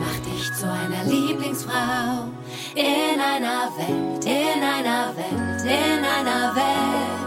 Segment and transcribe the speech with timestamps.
[0.00, 2.28] Mach dich zu einer Lieblingsfrau
[2.74, 7.22] in einer Welt, in einer Welt, in einer Welt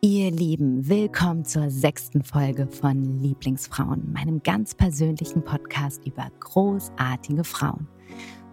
[0.00, 7.88] Ihr Lieben, willkommen zur sechsten Folge von Lieblingsfrauen, meinem ganz persönlichen Podcast über großartige Frauen.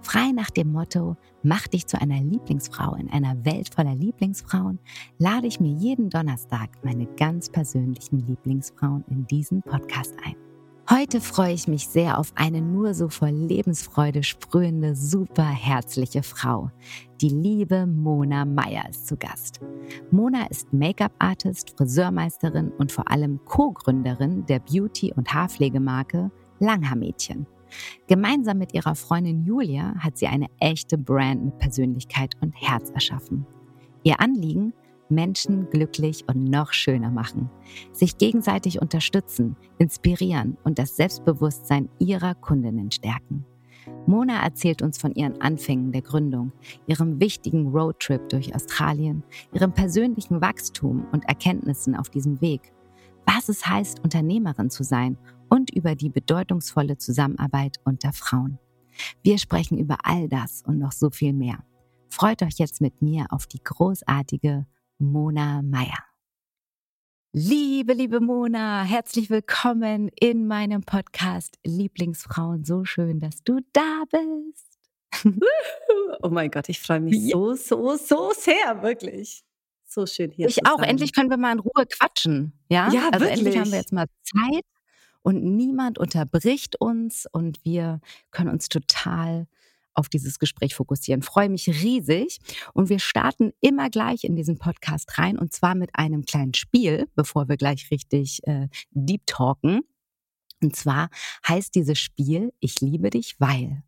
[0.05, 4.77] Frei nach dem Motto, mach dich zu einer Lieblingsfrau in einer Welt voller Lieblingsfrauen,
[5.17, 10.35] lade ich mir jeden Donnerstag meine ganz persönlichen Lieblingsfrauen in diesen Podcast ein.
[10.91, 16.69] Heute freue ich mich sehr auf eine nur so vor Lebensfreude sprühende, super herzliche Frau.
[17.19, 19.59] Die liebe Mona Meyer ist zu Gast.
[20.11, 27.47] Mona ist Make-up-Artist, Friseurmeisterin und vor allem Co-Gründerin der Beauty- und Haarpflegemarke Langhaarmädchen.
[28.07, 33.45] Gemeinsam mit ihrer Freundin Julia hat sie eine echte Brand mit Persönlichkeit und Herz erschaffen.
[34.03, 34.73] Ihr Anliegen?
[35.09, 37.49] Menschen glücklich und noch schöner machen,
[37.91, 43.45] sich gegenseitig unterstützen, inspirieren und das Selbstbewusstsein ihrer Kundinnen stärken.
[44.07, 46.51] Mona erzählt uns von ihren Anfängen der Gründung,
[46.87, 49.23] ihrem wichtigen Roadtrip durch Australien,
[49.53, 52.73] ihrem persönlichen Wachstum und Erkenntnissen auf diesem Weg,
[53.25, 55.17] was es heißt, Unternehmerin zu sein
[55.49, 58.59] und über die bedeutungsvolle Zusammenarbeit unter Frauen.
[59.23, 61.63] Wir sprechen über all das und noch so viel mehr.
[62.09, 64.65] Freut euch jetzt mit mir auf die großartige
[64.99, 66.03] Mona Meyer.
[67.33, 72.63] Liebe, liebe Mona, herzlich willkommen in meinem Podcast Lieblingsfrauen.
[72.63, 74.79] So schön, dass du da bist.
[76.21, 79.43] oh mein Gott, ich freue mich so, so, so sehr, wirklich.
[79.85, 80.47] So schön hier.
[80.47, 80.81] Ich auch.
[80.81, 82.53] Endlich können wir mal in Ruhe quatschen.
[82.69, 83.39] Ja, ja also wirklich.
[83.39, 84.63] endlich haben wir jetzt mal Zeit
[85.25, 87.99] und niemand unterbricht uns und wir
[88.29, 89.47] können uns total
[89.95, 91.23] auf dieses Gespräch fokussieren.
[91.23, 92.37] Freue mich riesig
[92.73, 97.07] und wir starten immer gleich in diesen Podcast rein und zwar mit einem kleinen Spiel,
[97.15, 99.81] bevor wir gleich richtig äh, deep talken.
[100.61, 101.09] Und zwar
[101.47, 103.81] heißt dieses Spiel Ich liebe dich, weil.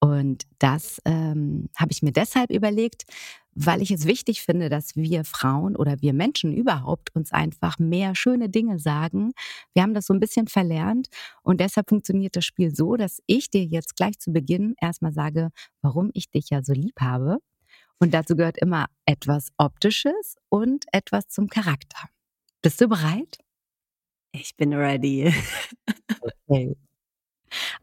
[0.00, 3.04] Und das ähm, habe ich mir deshalb überlegt,
[3.54, 8.14] weil ich es wichtig finde, dass wir Frauen oder wir Menschen überhaupt uns einfach mehr
[8.14, 9.32] schöne Dinge sagen.
[9.74, 11.08] Wir haben das so ein bisschen verlernt
[11.42, 15.50] und deshalb funktioniert das Spiel so, dass ich dir jetzt gleich zu Beginn erstmal sage,
[15.82, 17.38] warum ich dich ja so lieb habe.
[17.98, 22.08] Und dazu gehört immer etwas Optisches und etwas zum Charakter.
[22.60, 23.38] Bist du bereit?
[24.32, 25.32] Ich bin ready.
[26.48, 26.74] okay.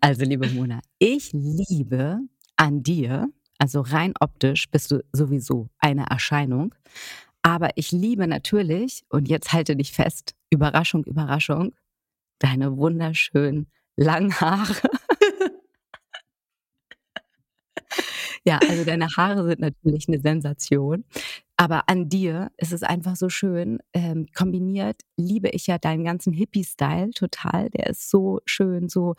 [0.01, 2.19] Also, liebe Mona, ich liebe
[2.55, 3.29] an dir,
[3.59, 6.73] also rein optisch bist du sowieso eine Erscheinung.
[7.41, 11.73] Aber ich liebe natürlich, und jetzt halte dich fest, Überraschung, Überraschung,
[12.39, 14.75] deine wunderschönen langen Haare.
[18.45, 21.05] ja, also deine Haare sind natürlich eine Sensation.
[21.57, 23.79] Aber an dir ist es einfach so schön.
[23.93, 27.69] Ähm, kombiniert liebe ich ja deinen ganzen Hippie-Style total.
[27.71, 29.15] Der ist so schön, so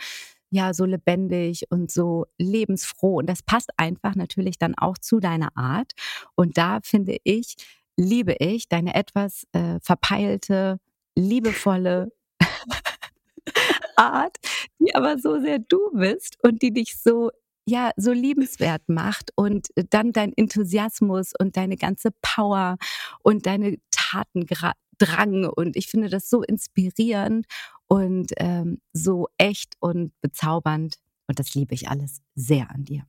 [0.50, 3.18] ja so lebendig und so lebensfroh.
[3.18, 5.92] Und das passt einfach natürlich dann auch zu deiner Art.
[6.34, 7.56] Und da finde ich,
[7.96, 10.78] liebe ich deine etwas äh, verpeilte,
[11.14, 12.12] liebevolle
[13.96, 14.36] Art,
[14.78, 17.30] die aber so sehr du bist und die dich so
[17.66, 22.78] ja so liebenswert macht und dann dein Enthusiasmus und deine ganze Power
[23.22, 27.46] und deine Tatendrang und ich finde das so inspirierend
[27.90, 30.96] und ähm, so echt und bezaubernd.
[31.26, 33.04] Und das liebe ich alles sehr an dir.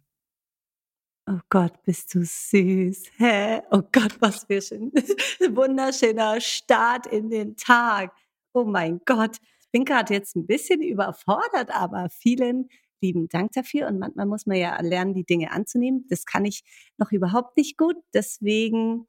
[1.28, 3.04] Oh Gott, bist du süß.
[3.18, 3.62] Hä?
[3.70, 4.92] Oh Gott, was für ein
[5.56, 8.12] wunderschöner Start in den Tag.
[8.54, 9.38] Oh mein Gott.
[9.60, 12.68] Ich bin gerade jetzt ein bisschen überfordert, aber vielen
[13.02, 13.88] lieben Dank dafür.
[13.88, 16.06] Und manchmal muss man ja lernen, die Dinge anzunehmen.
[16.10, 16.64] Das kann ich
[16.98, 17.98] noch überhaupt nicht gut.
[18.16, 19.08] Deswegen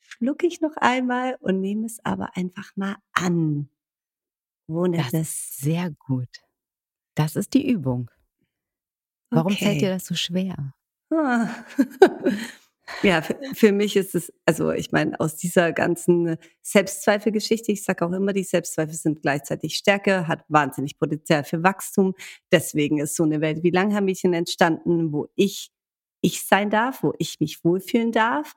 [0.00, 3.68] schlucke ich noch einmal und nehme es aber einfach mal an.
[4.68, 6.28] Das, das ist sehr gut.
[7.14, 8.10] Das ist die Übung.
[9.30, 9.64] Warum okay.
[9.64, 10.74] fällt dir das so schwer?
[11.10, 11.48] Ah.
[13.02, 18.06] ja, für, für, mich ist es, also ich meine, aus dieser ganzen Selbstzweifelgeschichte, ich sage
[18.06, 22.14] auch immer, die Selbstzweifel sind gleichzeitig Stärke, hat wahnsinnig Potenzial für Wachstum.
[22.52, 25.70] Deswegen ist so eine Welt wie Langhaarmädchen entstanden, wo ich
[26.20, 28.54] ich sein darf, wo ich mich wohlfühlen darf.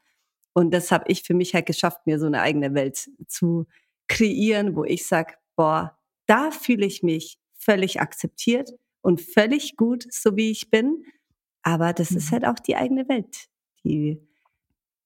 [0.53, 3.67] Und das habe ich für mich halt geschafft, mir so eine eigene Welt zu
[4.07, 5.97] kreieren, wo ich sage, boah,
[6.31, 11.03] da fühle ich mich völlig akzeptiert und völlig gut, so wie ich bin.
[11.61, 12.17] Aber das mhm.
[12.17, 13.47] ist halt auch die eigene Welt,
[13.83, 14.25] die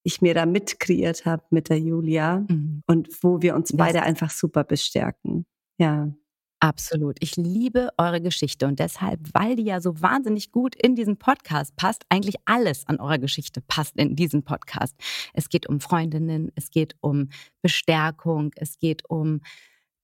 [0.03, 2.83] ich mir da mitkreiert habe mit der Julia mhm.
[2.85, 5.47] und wo wir uns das beide einfach super bestärken.
[5.79, 6.13] Ja.
[6.59, 7.17] Absolut.
[7.19, 11.75] Ich liebe eure Geschichte und deshalb, weil die ja so wahnsinnig gut in diesen Podcast
[11.75, 14.95] passt, eigentlich alles an eurer Geschichte passt in diesen Podcast.
[15.33, 17.29] Es geht um Freundinnen, es geht um
[17.61, 19.41] Bestärkung, es geht um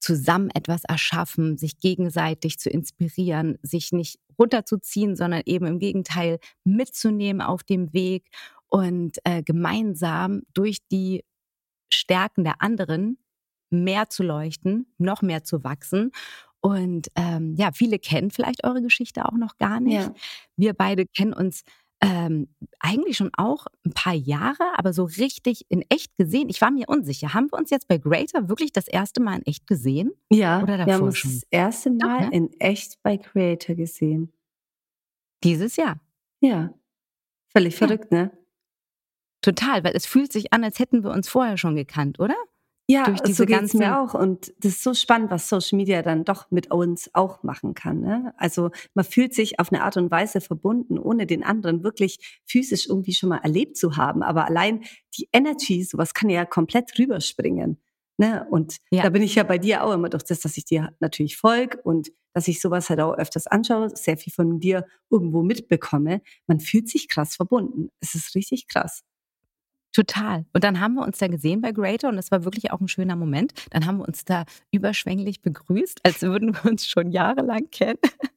[0.02, 7.40] zusammen etwas erschaffen, sich gegenseitig zu inspirieren, sich nicht runterzuziehen, sondern eben im Gegenteil mitzunehmen
[7.40, 8.28] auf dem Weg
[8.68, 11.24] und äh, gemeinsam durch die
[11.92, 13.18] Stärken der anderen
[13.70, 16.10] mehr zu leuchten, noch mehr zu wachsen
[16.64, 19.94] und ähm, ja, viele kennen vielleicht eure Geschichte auch noch gar nicht.
[19.94, 20.14] Ja.
[20.56, 21.64] Wir beide kennen uns
[22.02, 22.48] ähm,
[22.80, 26.48] eigentlich schon auch ein paar Jahre, aber so richtig in echt gesehen.
[26.48, 27.32] Ich war mir unsicher.
[27.32, 30.12] Haben wir uns jetzt bei Greater wirklich das erste Mal in echt gesehen?
[30.28, 32.36] Ja, Oder wir haben uns das erste Mal ja, ne?
[32.36, 34.32] in echt bei Creator gesehen.
[35.44, 36.00] Dieses Jahr.
[36.40, 36.74] Ja.
[37.52, 38.24] Völlig verrückt, ja.
[38.24, 38.38] ne?
[39.40, 42.36] Total, weil es fühlt sich an, als hätten wir uns vorher schon gekannt, oder?
[42.92, 44.14] Ja, durch diese so geht's mir auch.
[44.14, 48.00] Und das ist so spannend, was Social Media dann doch mit uns auch machen kann.
[48.00, 48.34] Ne?
[48.36, 52.86] Also man fühlt sich auf eine Art und Weise verbunden, ohne den anderen wirklich physisch
[52.88, 54.22] irgendwie schon mal erlebt zu haben.
[54.22, 54.84] Aber allein
[55.16, 57.80] die Energy, sowas kann ja komplett rüberspringen.
[58.18, 58.46] Ne?
[58.50, 59.02] Und ja.
[59.02, 61.80] da bin ich ja bei dir auch immer durch das, dass ich dir natürlich folge
[61.82, 66.20] und dass ich sowas halt auch öfters anschaue, sehr viel von dir irgendwo mitbekomme.
[66.46, 67.88] Man fühlt sich krass verbunden.
[68.00, 69.02] Es ist richtig krass.
[69.92, 70.46] Total.
[70.54, 72.88] Und dann haben wir uns da gesehen bei Greater und das war wirklich auch ein
[72.88, 73.52] schöner Moment.
[73.70, 77.98] Dann haben wir uns da überschwänglich begrüßt, als würden wir uns schon jahrelang kennen.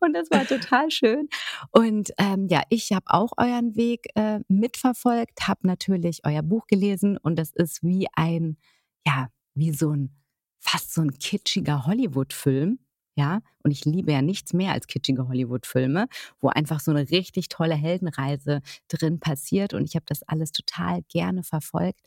[0.00, 1.28] Und das war total schön.
[1.72, 7.18] Und ähm, ja, ich habe auch euren Weg äh, mitverfolgt, habe natürlich euer Buch gelesen
[7.18, 8.58] und das ist wie ein,
[9.04, 10.14] ja, wie so ein,
[10.60, 12.78] fast so ein kitschiger Hollywood-Film
[13.16, 16.06] ja, und ich liebe ja nichts mehr als kitschige Hollywood-Filme,
[16.40, 19.72] wo einfach so eine richtig tolle Heldenreise drin passiert.
[19.72, 22.00] Und ich habe das alles total gerne verfolgt.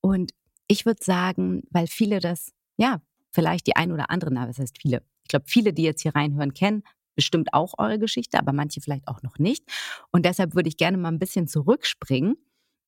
[0.00, 0.32] Und
[0.66, 4.78] ich würde sagen, weil viele das, ja, vielleicht die ein oder andere, na, was heißt
[4.80, 5.02] viele?
[5.24, 6.82] Ich glaube, viele, die jetzt hier reinhören, kennen
[7.14, 9.64] bestimmt auch eure Geschichte, aber manche vielleicht auch noch nicht.
[10.10, 12.36] Und deshalb würde ich gerne mal ein bisschen zurückspringen.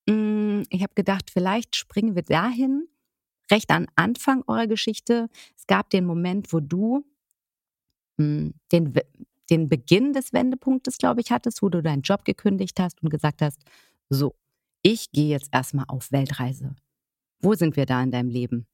[0.08, 2.88] Hm, ich habe gedacht, vielleicht springen wir dahin,
[3.50, 5.28] recht an Anfang eurer Geschichte.
[5.56, 7.04] Es gab den Moment, wo du
[8.18, 8.92] den,
[9.50, 13.42] den Beginn des Wendepunktes, glaube ich, hattest, wo du deinen Job gekündigt hast und gesagt
[13.42, 13.58] hast,
[14.10, 14.34] so,
[14.82, 16.74] ich gehe jetzt erstmal auf Weltreise.
[17.40, 18.66] Wo sind wir da in deinem Leben?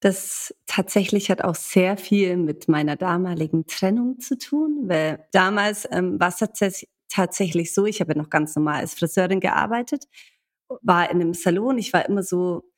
[0.00, 6.20] Das tatsächlich hat auch sehr viel mit meiner damaligen Trennung zu tun, weil damals ähm,
[6.20, 6.44] war es
[7.08, 10.04] tatsächlich so, ich habe ja noch ganz normal als Friseurin gearbeitet,
[10.82, 12.70] war in einem Salon, ich war immer so,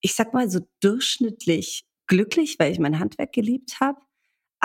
[0.00, 4.00] ich sag mal so durchschnittlich glücklich, weil ich mein Handwerk geliebt habe.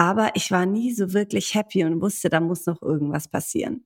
[0.02, 3.86] Aber ich war nie so wirklich happy und wusste, da muss noch irgendwas passieren.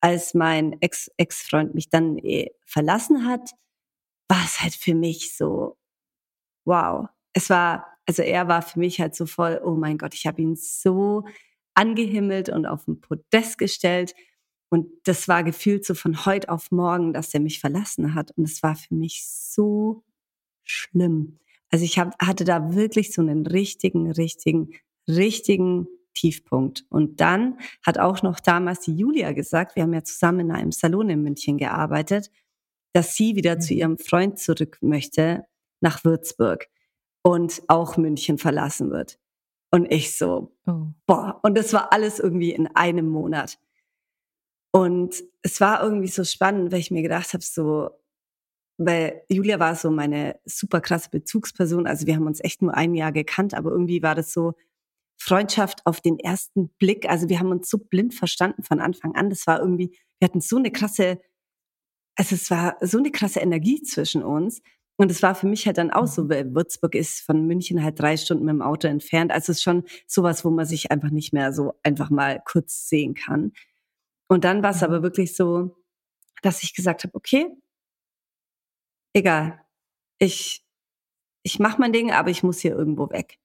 [0.00, 3.50] Als mein Ex-Freund mich dann eh verlassen hat,
[4.26, 5.76] war es halt für mich so,
[6.64, 7.08] wow.
[7.34, 10.40] Es war, also er war für mich halt so voll, oh mein Gott, ich habe
[10.40, 11.26] ihn so
[11.74, 14.14] angehimmelt und auf den Podest gestellt.
[14.70, 18.30] Und das war gefühlt so von heute auf morgen, dass er mich verlassen hat.
[18.30, 20.04] Und es war für mich so
[20.64, 21.38] schlimm.
[21.70, 24.72] Also ich hab, hatte da wirklich so einen richtigen, richtigen
[25.16, 26.84] richtigen Tiefpunkt.
[26.88, 30.72] Und dann hat auch noch damals die Julia gesagt, wir haben ja zusammen in einem
[30.72, 32.30] Salon in München gearbeitet,
[32.92, 33.60] dass sie wieder mhm.
[33.60, 35.44] zu ihrem Freund zurück möchte
[35.80, 36.66] nach Würzburg
[37.22, 39.18] und auch München verlassen wird.
[39.72, 40.88] Und ich so, oh.
[41.06, 43.58] boah, und das war alles irgendwie in einem Monat.
[44.72, 47.90] Und es war irgendwie so spannend, weil ich mir gedacht habe, so,
[48.78, 51.86] weil Julia war so meine super krasse Bezugsperson.
[51.86, 54.54] Also wir haben uns echt nur ein Jahr gekannt, aber irgendwie war das so,
[55.20, 57.08] Freundschaft auf den ersten Blick.
[57.08, 59.28] Also wir haben uns so blind verstanden von Anfang an.
[59.28, 61.20] Das war irgendwie, wir hatten so eine krasse,
[62.16, 64.62] also es war so eine krasse Energie zwischen uns.
[64.96, 66.30] Und es war für mich halt dann auch so, mhm.
[66.30, 69.30] weil Würzburg ist von München halt drei Stunden mit dem Auto entfernt.
[69.30, 72.88] Also es ist schon sowas, wo man sich einfach nicht mehr so einfach mal kurz
[72.88, 73.52] sehen kann.
[74.28, 75.02] Und dann war es aber mhm.
[75.02, 75.76] wirklich so,
[76.42, 77.46] dass ich gesagt habe, okay,
[79.12, 79.60] egal,
[80.18, 80.64] ich,
[81.42, 83.38] ich mache mein Ding, aber ich muss hier irgendwo weg.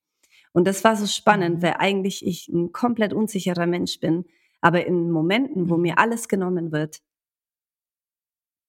[0.56, 1.62] Und das war so spannend, mhm.
[1.64, 4.24] weil eigentlich ich ein komplett unsicherer Mensch bin.
[4.62, 5.82] Aber in Momenten, wo mhm.
[5.82, 7.02] mir alles genommen wird,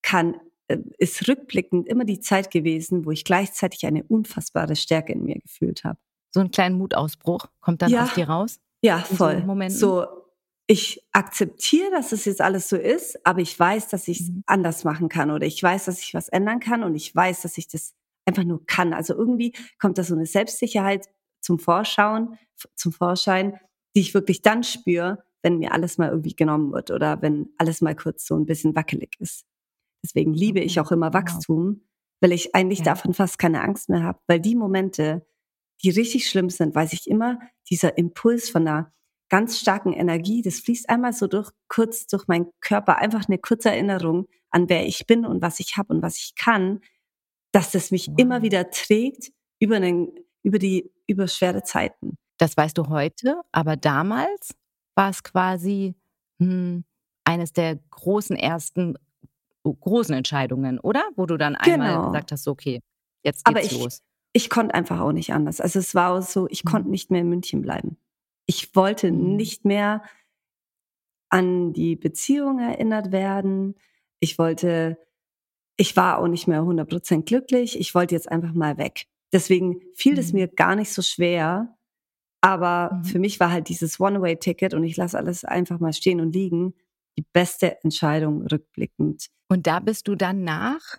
[0.02, 0.34] kann,
[0.66, 5.38] äh, ist rückblickend immer die Zeit gewesen, wo ich gleichzeitig eine unfassbare Stärke in mir
[5.38, 5.98] gefühlt habe.
[6.32, 8.58] So einen kleinen Mutausbruch kommt dann ja, aus dir raus?
[8.82, 9.44] Ja, voll.
[9.68, 10.06] So, so,
[10.66, 14.42] ich akzeptiere, dass es jetzt alles so ist, aber ich weiß, dass ich es mhm.
[14.46, 17.56] anders machen kann oder ich weiß, dass ich was ändern kann und ich weiß, dass
[17.58, 18.92] ich das einfach nur kann.
[18.92, 21.08] Also irgendwie kommt da so eine Selbstsicherheit
[21.46, 22.36] zum Vorschauen,
[22.74, 23.58] zum Vorschein,
[23.94, 27.80] die ich wirklich dann spüre, wenn mir alles mal irgendwie genommen wird oder wenn alles
[27.80, 29.44] mal kurz so ein bisschen wackelig ist.
[30.02, 31.82] Deswegen liebe ich auch immer Wachstum,
[32.20, 32.86] weil ich eigentlich ja.
[32.86, 35.24] davon fast keine Angst mehr habe, weil die Momente,
[35.84, 37.38] die richtig schlimm sind, weiß ich immer,
[37.70, 38.92] dieser Impuls von einer
[39.28, 43.70] ganz starken Energie, das fließt einmal so durch, kurz durch meinen Körper, einfach eine kurze
[43.70, 46.80] Erinnerung an wer ich bin und was ich habe und was ich kann,
[47.52, 48.14] dass das mich wow.
[48.18, 50.12] immer wieder trägt über, den,
[50.42, 52.16] über die über schwere Zeiten.
[52.38, 54.54] Das weißt du heute, aber damals
[54.94, 55.94] war es quasi
[56.38, 56.84] hm,
[57.24, 58.96] eines der großen ersten
[59.74, 61.02] großen Entscheidungen, oder?
[61.16, 62.06] Wo du dann einmal genau.
[62.06, 62.80] gesagt hast, okay,
[63.22, 64.02] jetzt geht's aber ich, los.
[64.32, 65.60] Ich konnte einfach auch nicht anders.
[65.60, 66.68] Also es war auch so, ich mhm.
[66.68, 67.96] konnte nicht mehr in München bleiben.
[68.46, 69.36] Ich wollte mhm.
[69.36, 70.02] nicht mehr
[71.28, 73.74] an die Beziehung erinnert werden.
[74.20, 74.98] Ich wollte,
[75.76, 77.78] ich war auch nicht mehr 100% glücklich.
[77.78, 79.06] Ich wollte jetzt einfach mal weg.
[79.32, 80.40] Deswegen fiel es mhm.
[80.40, 81.76] mir gar nicht so schwer.
[82.40, 83.04] Aber mhm.
[83.04, 86.74] für mich war halt dieses One-Way-Ticket und ich lasse alles einfach mal stehen und liegen
[87.18, 89.26] die beste Entscheidung rückblickend.
[89.48, 90.98] Und da bist du dann nach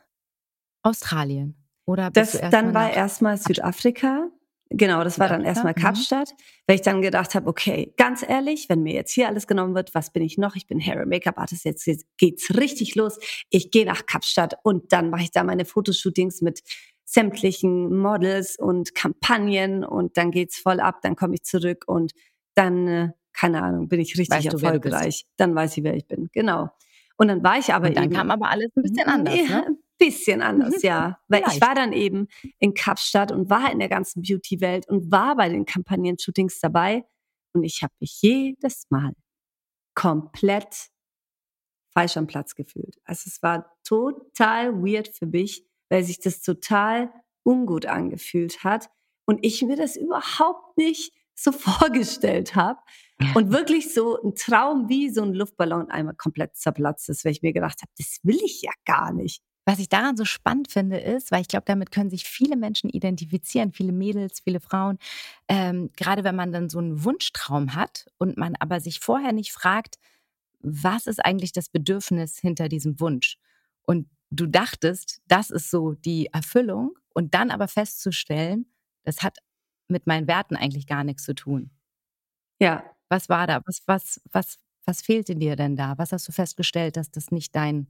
[0.81, 1.55] Australien?
[1.86, 4.29] Oder das, dann war erstmal Südafrika.
[4.69, 5.81] Genau, das war dann erstmal mhm.
[5.81, 6.34] Kapstadt,
[6.65, 9.96] weil ich dann gedacht habe, okay, ganz ehrlich, wenn mir jetzt hier alles genommen wird,
[9.96, 10.57] was bin ich noch?
[10.57, 13.17] Ich bin Hair- Make-up-Artist, jetzt, jetzt geht's richtig los.
[13.50, 16.63] Ich gehe nach Kapstadt und dann mache ich da meine Fotoshootings mit
[17.10, 22.12] sämtlichen Models und Kampagnen und dann geht's voll ab, dann komme ich zurück und
[22.54, 25.26] dann, äh, keine Ahnung, bin ich richtig weißt erfolgreich.
[25.38, 26.28] Dann weiß ich, wer ich bin.
[26.34, 26.70] Genau.
[27.16, 28.14] Und dann war ich aber und dann eben.
[28.14, 29.78] kam aber alles ein bisschen anders, ja, ne?
[29.98, 30.88] bisschen anders, mhm.
[30.88, 31.20] ja.
[31.30, 31.56] Weil Vielleicht.
[31.56, 32.28] ich war dann eben
[32.60, 37.06] in Kapstadt und war in der ganzen Beauty-Welt und war bei den Kampagnen-Shootings dabei.
[37.54, 39.14] Und ich habe mich jedes Mal
[39.96, 40.90] komplett
[41.94, 42.98] falsch am Platz gefühlt.
[43.06, 47.12] Also es war total weird für mich, weil sich das total
[47.44, 48.89] ungut angefühlt hat
[49.25, 52.79] und ich mir das überhaupt nicht so vorgestellt habe.
[53.34, 57.41] Und wirklich so ein Traum wie so ein Luftballon einmal komplett zerplatzt ist, weil ich
[57.41, 59.41] mir gedacht habe, das will ich ja gar nicht.
[59.65, 62.89] Was ich daran so spannend finde, ist, weil ich glaube, damit können sich viele Menschen
[62.89, 64.98] identifizieren, viele Mädels, viele Frauen,
[65.48, 69.51] ähm, gerade wenn man dann so einen Wunschtraum hat und man aber sich vorher nicht
[69.51, 69.98] fragt,
[70.60, 73.38] was ist eigentlich das Bedürfnis hinter diesem Wunsch?
[73.86, 78.65] Und du dachtest, das ist so die Erfüllung und dann aber festzustellen,
[79.03, 79.38] das hat
[79.88, 81.72] mit meinen Werten eigentlich gar nichts zu tun.
[82.60, 82.84] Ja.
[83.10, 83.62] Was war da?
[83.65, 85.98] Was, was, was, was fehlt in dir denn da?
[85.98, 87.88] Was hast du festgestellt, dass das nicht dein,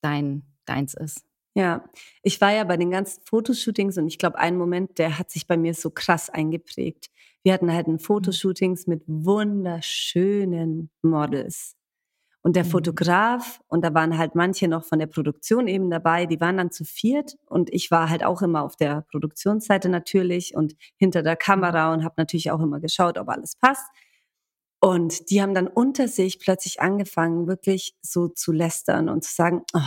[0.00, 1.24] dein deins ist.
[1.54, 1.88] Ja,
[2.22, 5.46] ich war ja bei den ganzen Fotoshootings und ich glaube, ein Moment, der hat sich
[5.46, 7.08] bei mir so krass eingeprägt.
[7.42, 8.00] Wir hatten halt ein mhm.
[8.00, 11.75] Fotoshootings mit wunderschönen Models.
[12.46, 12.68] Und der mhm.
[12.68, 16.70] Fotograf, und da waren halt manche noch von der Produktion eben dabei, die waren dann
[16.70, 21.34] zu viert und ich war halt auch immer auf der Produktionsseite natürlich und hinter der
[21.34, 23.84] Kamera und habe natürlich auch immer geschaut, ob alles passt.
[24.78, 29.62] Und die haben dann unter sich plötzlich angefangen, wirklich so zu lästern und zu sagen,
[29.74, 29.80] oh,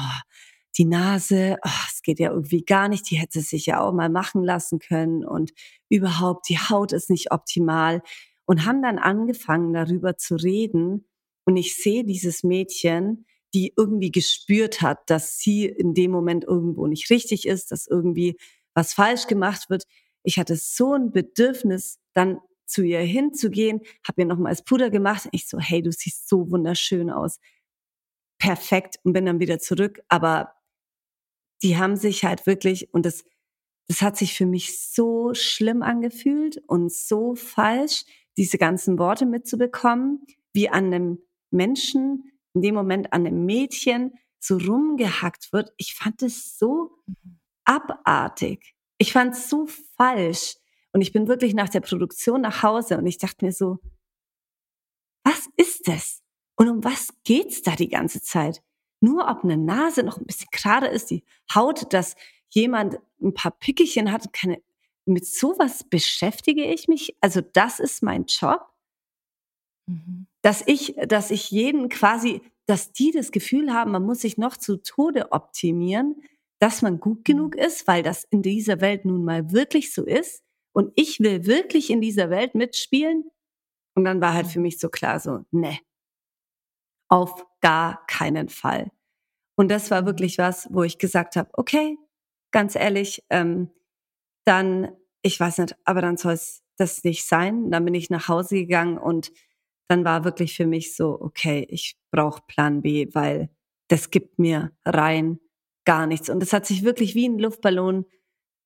[0.77, 4.09] die Nase, oh, es geht ja irgendwie gar nicht, die hätte sich ja auch mal
[4.09, 5.53] machen lassen können und
[5.87, 8.01] überhaupt, die Haut ist nicht optimal
[8.43, 11.05] und haben dann angefangen darüber zu reden
[11.45, 16.87] und ich sehe dieses Mädchen, die irgendwie gespürt hat, dass sie in dem Moment irgendwo
[16.87, 18.37] nicht richtig ist, dass irgendwie
[18.73, 19.85] was falsch gemacht wird.
[20.23, 25.27] Ich hatte so ein Bedürfnis, dann zu ihr hinzugehen, habe ihr nochmals Puder gemacht.
[25.31, 27.39] Ich so, hey, du siehst so wunderschön aus.
[28.37, 29.99] Perfekt und bin dann wieder zurück.
[30.07, 30.53] Aber
[31.63, 33.25] die haben sich halt wirklich, und das,
[33.87, 38.05] das hat sich für mich so schlimm angefühlt und so falsch,
[38.37, 41.17] diese ganzen Worte mitzubekommen, wie an einem
[41.51, 45.73] Menschen, in dem Moment an einem Mädchen so rumgehackt wird.
[45.77, 46.91] Ich fand es so
[47.65, 48.75] abartig.
[48.97, 50.55] Ich fand es so falsch.
[50.91, 53.77] Und ich bin wirklich nach der Produktion nach Hause und ich dachte mir so,
[55.23, 56.21] was ist das?
[56.55, 58.63] Und um was geht's da die ganze Zeit?
[59.01, 62.15] Nur ob eine Nase noch ein bisschen gerade ist, die Haut, dass
[62.49, 64.61] jemand ein paar Pickelchen hat, keine,
[65.05, 67.15] mit sowas beschäftige ich mich.
[67.21, 68.65] Also das ist mein Job.
[69.85, 70.27] Mhm.
[70.41, 74.55] Dass ich, dass ich jeden quasi, dass die das Gefühl haben, man muss sich noch
[74.57, 76.21] zu Tode optimieren,
[76.59, 77.61] dass man gut genug mhm.
[77.61, 80.43] ist, weil das in dieser Welt nun mal wirklich so ist.
[80.73, 83.23] Und ich will wirklich in dieser Welt mitspielen.
[83.95, 85.79] Und dann war halt für mich so klar, so, ne,
[87.09, 88.91] auf gar keinen Fall.
[89.55, 91.97] Und das war wirklich was, wo ich gesagt habe, okay,
[92.51, 93.69] ganz ehrlich, ähm,
[94.45, 97.71] dann, ich weiß nicht, aber dann soll es das nicht sein.
[97.71, 99.31] Dann bin ich nach Hause gegangen und
[99.89, 103.49] dann war wirklich für mich so, okay, ich brauche Plan B, weil
[103.89, 105.39] das gibt mir rein
[105.83, 106.29] gar nichts.
[106.29, 108.05] Und es hat sich wirklich wie ein Luftballon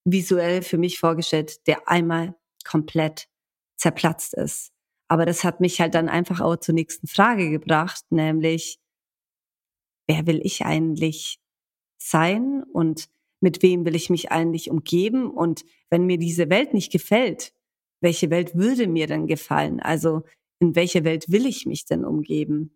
[0.05, 3.29] visuell für mich vorgestellt, der einmal komplett
[3.77, 4.71] zerplatzt ist.
[5.07, 8.79] Aber das hat mich halt dann einfach auch zur nächsten Frage gebracht, nämlich,
[10.07, 11.39] wer will ich eigentlich
[11.97, 13.07] sein und
[13.39, 17.53] mit wem will ich mich eigentlich umgeben und wenn mir diese Welt nicht gefällt,
[18.01, 19.79] welche Welt würde mir denn gefallen?
[19.79, 20.23] Also
[20.63, 22.71] in welche Welt will ich mich denn umgeben?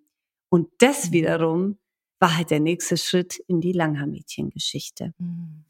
[0.49, 1.13] Und das mhm.
[1.13, 1.77] wiederum
[2.19, 5.13] war halt der nächste Schritt in die Langhaar-Mädchen-Geschichte.
[5.17, 5.63] Mhm.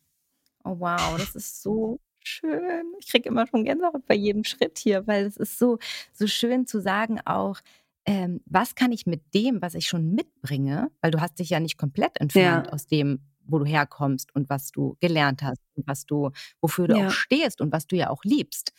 [0.63, 2.85] Oh wow, das ist so schön.
[2.99, 5.77] Ich kriege immer schon Gänsehaut bei jedem Schritt hier, weil es ist so,
[6.11, 7.59] so schön zu sagen auch,
[8.05, 11.59] ähm, was kann ich mit dem, was ich schon mitbringe, weil du hast dich ja
[11.59, 12.73] nicht komplett entfernt ja.
[12.73, 16.31] aus dem, wo du herkommst und was du gelernt hast und was du,
[16.61, 17.07] wofür du ja.
[17.07, 18.73] auch stehst und was du ja auch liebst.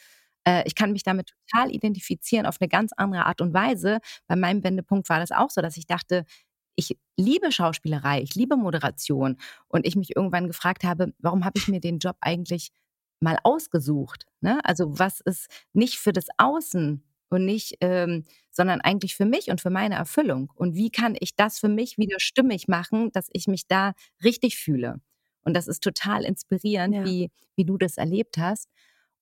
[0.49, 4.01] Äh, ich kann mich damit total identifizieren auf eine ganz andere Art und Weise.
[4.27, 6.25] Bei meinem Wendepunkt war das auch so, dass ich dachte,
[6.75, 9.37] ich liebe Schauspielerei, ich liebe Moderation
[9.67, 12.71] und ich mich irgendwann gefragt habe, warum habe ich mir den Job eigentlich
[13.21, 14.27] mal ausgesucht?
[14.41, 14.61] Ne?
[14.65, 19.61] Also was ist nicht für das Außen und nicht, ähm, sondern eigentlich für mich und
[19.61, 20.51] für meine Erfüllung.
[20.55, 23.93] Und wie kann ich das für mich wieder stimmig machen, dass ich mich da
[24.25, 25.01] richtig fühle?
[25.43, 27.05] Und das ist total inspirierend, ja.
[27.05, 28.71] wie, wie du das erlebt hast.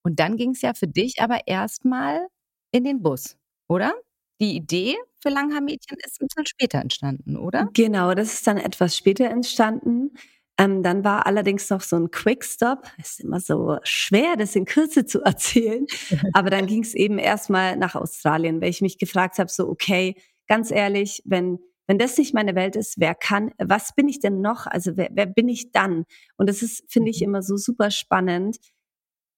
[0.07, 2.27] Und dann ging es ja für dich aber erstmal
[2.71, 3.35] in den Bus,
[3.67, 3.93] oder?
[4.39, 7.67] Die Idee für Langhaar-Mädchen ist ein bisschen später entstanden, oder?
[7.73, 10.11] Genau, das ist dann etwas später entstanden.
[10.57, 12.89] Ähm, dann war allerdings noch so ein Quickstop.
[12.97, 15.85] Es ist immer so schwer, das in Kürze zu erzählen.
[16.31, 20.15] Aber dann ging es eben erstmal nach Australien, weil ich mich gefragt habe, so, okay,
[20.47, 24.39] ganz ehrlich, wenn, wenn das nicht meine Welt ist, wer kann, was bin ich denn
[24.39, 24.67] noch?
[24.67, 26.05] Also wer, wer bin ich dann?
[26.37, 27.25] Und das ist, finde ich, mhm.
[27.25, 28.55] immer so super spannend,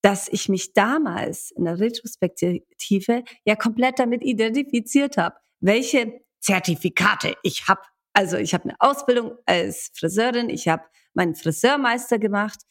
[0.02, 7.68] dass ich mich damals in der Retrospektive ja komplett damit identifiziert habe, welche Zertifikate ich
[7.68, 7.82] habe.
[8.14, 12.62] Also ich habe eine Ausbildung als Friseurin, ich habe meinen Friseurmeister gemacht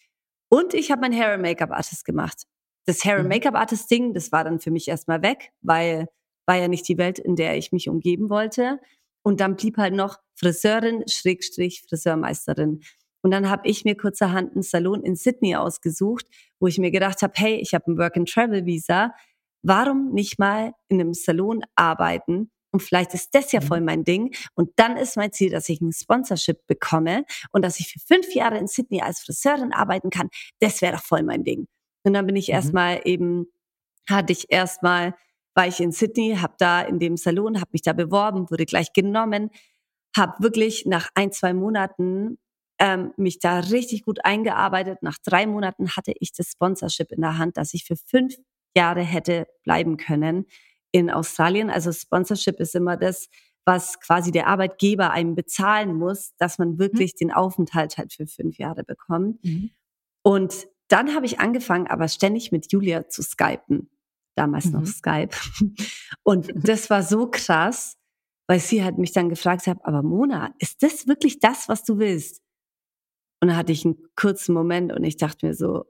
[0.51, 2.45] und ich habe meinen Hair and Make-up Artist gemacht.
[2.87, 3.29] Das Hair and mhm.
[3.29, 6.09] Make-up Artist Ding, das war dann für mich erstmal weg, weil
[6.49, 8.81] war ja nicht die Welt, in der ich mich umgeben wollte.
[9.23, 12.81] Und dann blieb halt noch Friseurin, Schrägstrich, Friseurmeisterin.
[13.23, 16.27] Und dann habe ich mir kurzerhand einen Salon in Sydney ausgesucht,
[16.61, 19.13] wo ich mir gedacht habe, hey, ich habe ein Work-and-Travel-Visa.
[19.63, 22.51] Warum nicht mal in einem Salon arbeiten?
[22.71, 23.87] Und vielleicht ist das ja voll mhm.
[23.87, 24.35] mein Ding.
[24.55, 28.35] Und dann ist mein Ziel, dass ich ein Sponsorship bekomme und dass ich für fünf
[28.35, 30.29] Jahre in Sydney als Friseurin arbeiten kann.
[30.61, 31.67] Das wäre doch voll mein Ding.
[32.05, 32.55] Und dann bin ich mhm.
[32.55, 33.47] erstmal eben,
[34.09, 35.15] hatte ich erstmal,
[35.55, 38.93] war ich in Sydney, habe da in dem Salon, habe mich da beworben, wurde gleich
[38.93, 39.51] genommen,
[40.17, 42.39] habe wirklich nach ein, zwei Monaten
[42.79, 45.03] ähm, mich da richtig gut eingearbeitet.
[45.03, 48.35] Nach drei Monaten hatte ich das Sponsorship in der Hand, dass ich für fünf
[48.77, 50.47] Jahre hätte bleiben können
[50.93, 51.71] in Australien.
[51.71, 53.29] Also Sponsorship ist immer das,
[53.65, 56.79] was quasi der Arbeitgeber einem bezahlen muss, dass man mhm.
[56.79, 57.19] wirklich mhm.
[57.19, 59.45] den Aufenthalt halt für fünf Jahre bekommt.
[59.45, 59.71] Mhm.
[60.23, 63.91] Und dann habe ich angefangen, aber ständig mit Julia zu skypen.
[64.37, 64.73] Damals mhm.
[64.73, 65.37] noch Skype.
[66.23, 67.99] Und das war so krass,
[68.47, 71.99] weil sie hat mich dann gefragt hat, aber Mona, ist das wirklich das, was du
[71.99, 72.41] willst?
[73.41, 75.85] Und dann hatte ich einen kurzen Moment und ich dachte mir so,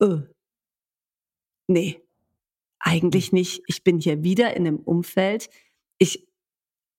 [0.00, 0.20] oh,
[1.66, 2.02] nee,
[2.78, 3.62] eigentlich nicht.
[3.66, 5.50] Ich bin hier wieder in einem Umfeld.
[5.98, 6.26] Ich,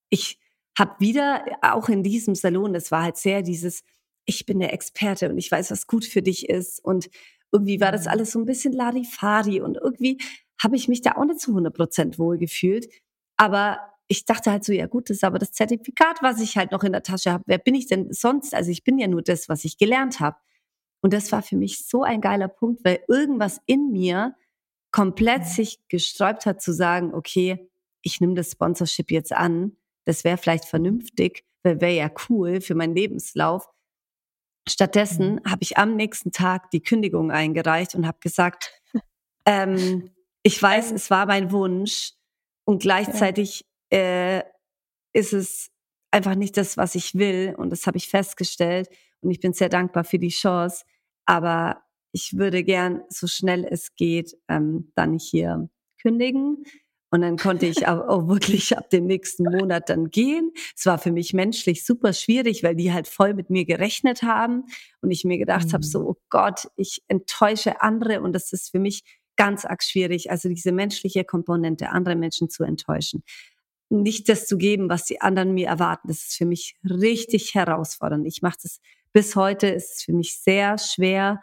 [0.10, 0.40] ich
[0.78, 3.84] habe wieder, auch in diesem Salon, das war halt sehr dieses,
[4.26, 6.84] ich bin der Experte und ich weiß, was gut für dich ist.
[6.84, 7.10] Und
[7.52, 8.12] irgendwie war das mhm.
[8.12, 10.20] alles so ein bisschen Larifari und irgendwie
[10.62, 12.88] habe ich mich da auch nicht zu 100 Prozent wohl gefühlt.
[13.38, 13.80] Aber
[14.12, 16.84] ich dachte halt so, ja gut, das ist aber das Zertifikat, was ich halt noch
[16.84, 17.46] in der Tasche habe.
[17.48, 18.54] Wer bin ich denn sonst?
[18.54, 20.36] Also ich bin ja nur das, was ich gelernt habe.
[21.02, 24.36] Und das war für mich so ein geiler Punkt, weil irgendwas in mir
[24.92, 27.70] komplett sich gesträubt hat zu sagen, okay,
[28.02, 29.78] ich nehme das Sponsorship jetzt an.
[30.04, 33.70] Das wäre vielleicht vernünftig, wäre ja cool für meinen Lebenslauf.
[34.68, 35.50] Stattdessen mhm.
[35.50, 38.74] habe ich am nächsten Tag die Kündigung eingereicht und habe gesagt,
[39.46, 40.12] ähm,
[40.44, 42.12] ich weiß, es war mein Wunsch
[42.66, 44.42] und gleichzeitig äh,
[45.14, 45.72] ist es
[46.12, 47.56] einfach nicht das, was ich will.
[47.58, 48.90] Und das habe ich festgestellt.
[49.22, 50.84] Und ich bin sehr dankbar für die Chance.
[51.26, 55.70] Aber ich würde gern, so schnell es geht, ähm, dann hier
[56.02, 56.64] kündigen.
[57.14, 60.52] Und dann konnte ich auch, auch wirklich ab dem nächsten Monat dann gehen.
[60.76, 64.64] Es war für mich menschlich super schwierig, weil die halt voll mit mir gerechnet haben
[65.02, 65.74] und ich mir gedacht mhm.
[65.74, 69.04] habe, so, oh Gott, ich enttäusche andere und das ist für mich
[69.36, 73.24] ganz arg schwierig, also diese menschliche Komponente, andere Menschen zu enttäuschen
[73.92, 76.08] nicht das zu geben, was die anderen mir erwarten.
[76.08, 78.26] Das ist für mich richtig herausfordernd.
[78.26, 78.80] Ich mache das
[79.14, 81.42] bis heute, ist es für mich sehr schwer,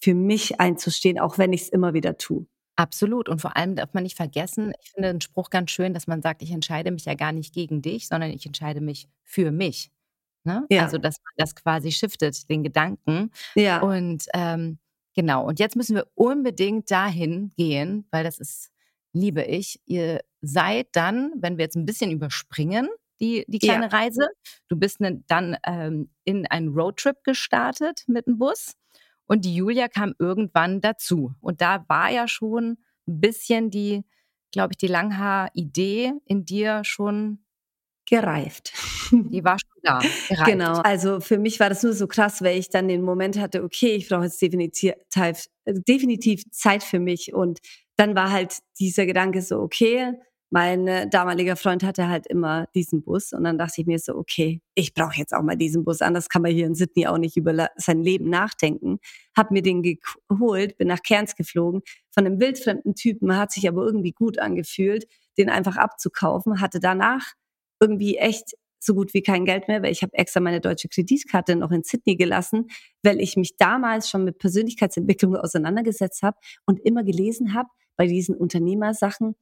[0.00, 2.46] für mich einzustehen, auch wenn ich es immer wieder tue.
[2.76, 3.28] Absolut.
[3.28, 6.22] Und vor allem darf man nicht vergessen, ich finde den Spruch ganz schön, dass man
[6.22, 9.90] sagt, ich entscheide mich ja gar nicht gegen dich, sondern ich entscheide mich für mich.
[10.44, 10.64] Ne?
[10.70, 10.84] Ja.
[10.84, 13.32] Also, dass man das quasi shiftet, den Gedanken.
[13.56, 13.80] Ja.
[13.82, 14.78] Und ähm,
[15.14, 15.44] genau.
[15.44, 18.70] Und jetzt müssen wir unbedingt dahin gehen, weil das ist
[19.12, 19.80] liebe ich.
[19.86, 22.88] Ihr seid dann, wenn wir jetzt ein bisschen überspringen,
[23.20, 23.98] die, die kleine ja.
[23.98, 24.28] Reise.
[24.68, 28.74] Du bist ne, dann ähm, in einen Roadtrip gestartet mit dem Bus
[29.26, 31.34] und die Julia kam irgendwann dazu.
[31.40, 34.04] Und da war ja schon ein bisschen die,
[34.52, 37.44] glaube ich, die Langhaar-Idee in dir schon
[38.06, 38.72] gereift.
[39.12, 39.98] Die war schon da.
[40.28, 40.46] Gereift.
[40.46, 40.78] Genau.
[40.80, 43.94] Also für mich war das nur so krass, weil ich dann den Moment hatte, okay,
[43.94, 44.94] ich brauche jetzt definitiv,
[45.66, 47.34] definitiv Zeit für mich.
[47.34, 47.58] Und
[47.98, 50.14] dann war halt dieser Gedanke so, okay,
[50.50, 54.14] mein äh, damaliger Freund hatte halt immer diesen Bus und dann dachte ich mir so,
[54.14, 57.18] okay, ich brauche jetzt auch mal diesen Bus, anders kann man hier in Sydney auch
[57.18, 58.98] nicht über sein Leben nachdenken.
[59.36, 63.84] Hab mir den geholt, bin nach Cairns geflogen, von einem wildfremden Typen, hat sich aber
[63.84, 65.06] irgendwie gut angefühlt,
[65.36, 67.32] den einfach abzukaufen, hatte danach
[67.80, 71.56] irgendwie echt so gut wie kein Geld mehr, weil ich habe extra meine deutsche Kreditkarte
[71.56, 72.68] noch in Sydney gelassen,
[73.02, 78.36] weil ich mich damals schon mit Persönlichkeitsentwicklung auseinandergesetzt habe und immer gelesen habe bei diesen
[78.36, 79.34] Unternehmersachen,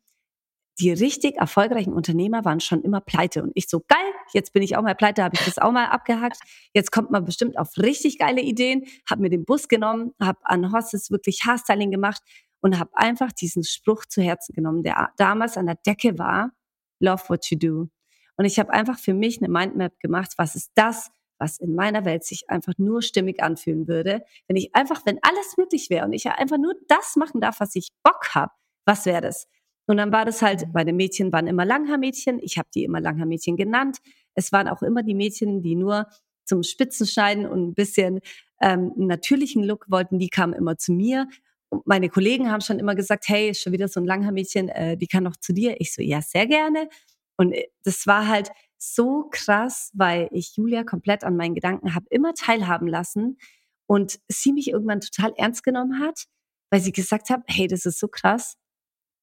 [0.81, 3.43] die richtig erfolgreichen Unternehmer waren schon immer pleite.
[3.43, 3.99] Und ich so, geil,
[4.33, 6.39] jetzt bin ich auch mal pleite, habe ich das auch mal abgehackt.
[6.75, 8.85] Jetzt kommt man bestimmt auf richtig geile Ideen.
[9.09, 12.23] Habe mir den Bus genommen, habe an Horses wirklich Haarstyling gemacht
[12.61, 16.53] und habe einfach diesen Spruch zu Herzen genommen, der damals an der Decke war,
[16.99, 17.89] love what you do.
[18.37, 22.05] Und ich habe einfach für mich eine Mindmap gemacht, was ist das, was in meiner
[22.05, 26.13] Welt sich einfach nur stimmig anfühlen würde, wenn ich einfach, wenn alles möglich wäre und
[26.13, 28.53] ich einfach nur das machen darf, was ich Bock habe,
[28.85, 29.47] was wäre das?
[29.87, 30.97] Und dann war das halt, meine mhm.
[30.97, 33.99] Mädchen waren immer Langhaarmädchen, ich habe die immer Langhaarmädchen genannt.
[34.35, 36.07] Es waren auch immer die Mädchen, die nur
[36.45, 38.21] zum Spitzenschneiden und ein bisschen
[38.61, 41.29] ähm, natürlichen Look wollten, die kamen immer zu mir.
[41.69, 45.09] Und meine Kollegen haben schon immer gesagt, hey, schon wieder so ein Langhaarmädchen, äh, die
[45.09, 45.81] kann noch zu dir.
[45.81, 46.89] Ich so, ja, sehr gerne.
[47.37, 48.51] Und äh, das war halt
[48.95, 53.39] so krass, weil ich Julia komplett an meinen Gedanken habe immer teilhaben lassen
[53.87, 56.27] und sie mich irgendwann total ernst genommen hat,
[56.71, 58.57] weil sie gesagt hat, hey, das ist so krass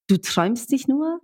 [0.07, 1.21] du träumst nicht nur,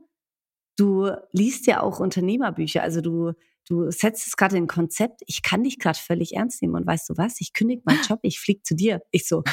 [0.78, 3.34] du liest ja auch Unternehmerbücher, also du,
[3.68, 6.88] du setzt es gerade in ein Konzept, ich kann dich gerade völlig ernst nehmen und
[6.88, 9.02] weißt du was, ich kündige meinen Job, ich fliege zu dir.
[9.12, 9.44] Ich so,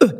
[0.00, 0.12] äh,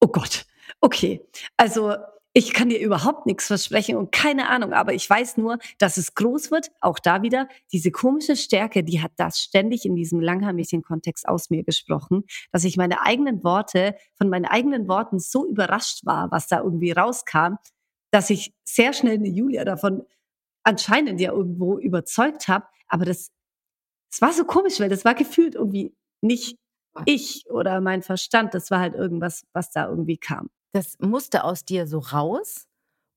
[0.00, 0.46] oh Gott,
[0.80, 1.26] okay.
[1.56, 1.94] Also
[2.34, 6.14] ich kann dir überhaupt nichts versprechen und keine Ahnung, aber ich weiß nur, dass es
[6.14, 6.70] groß wird.
[6.80, 11.62] Auch da wieder diese komische Stärke, die hat das ständig in diesem Langhaar-Mädchen-Kontext aus mir
[11.62, 16.60] gesprochen, dass ich meine eigenen Worte, von meinen eigenen Worten so überrascht war, was da
[16.60, 17.56] irgendwie rauskam,
[18.10, 20.02] dass ich sehr schnell eine Julia davon
[20.64, 22.66] anscheinend ja irgendwo überzeugt habe.
[22.88, 23.30] Aber das,
[24.10, 26.56] das war so komisch, weil das war gefühlt irgendwie nicht
[27.04, 28.54] ich oder mein Verstand.
[28.54, 30.50] Das war halt irgendwas, was da irgendwie kam.
[30.72, 32.66] Das musste aus dir so raus.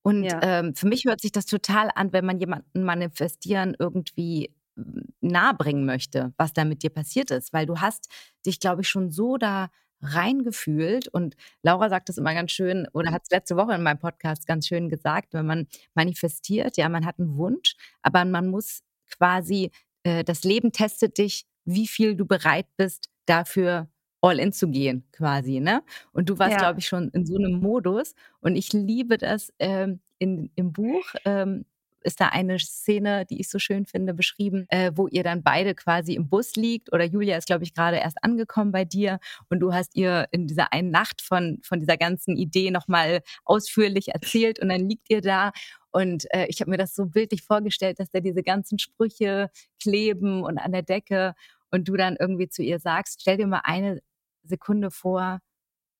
[0.03, 0.39] Und ja.
[0.43, 5.85] ähm, für mich hört sich das total an, wenn man jemanden manifestieren irgendwie hm, nahebringen
[5.85, 7.53] möchte, was da mit dir passiert ist.
[7.53, 8.09] Weil du hast
[8.45, 9.69] dich, glaube ich, schon so da
[10.01, 11.07] reingefühlt.
[11.07, 14.45] Und Laura sagt das immer ganz schön, oder hat es letzte Woche in meinem Podcast
[14.47, 19.71] ganz schön gesagt, wenn man manifestiert, ja, man hat einen Wunsch, aber man muss quasi,
[20.03, 23.89] äh, das Leben testet dich, wie viel du bereit bist, dafür
[24.25, 25.81] all in zu gehen, quasi, ne?
[26.11, 26.57] Und du warst, ja.
[26.57, 28.15] glaube ich, schon in so einem Modus.
[28.41, 31.05] Und ich liebe das ähm, in, im Buch.
[31.25, 31.65] Ähm,
[32.05, 35.73] ist da eine Szene, die ich so schön finde, beschrieben, äh, wo ihr dann beide
[35.73, 39.59] quasi im Bus liegt oder Julia ist, glaube ich, gerade erst angekommen bei dir und
[39.59, 44.59] du hast ihr in dieser einen Nacht von, von dieser ganzen Idee nochmal ausführlich erzählt
[44.59, 45.51] und dann liegt ihr da
[45.91, 49.49] und äh, ich habe mir das so bildlich vorgestellt, dass da diese ganzen Sprüche
[49.81, 51.33] kleben und an der Decke
[51.71, 54.01] und du dann irgendwie zu ihr sagst, stell dir mal eine
[54.47, 55.39] Sekunde vor,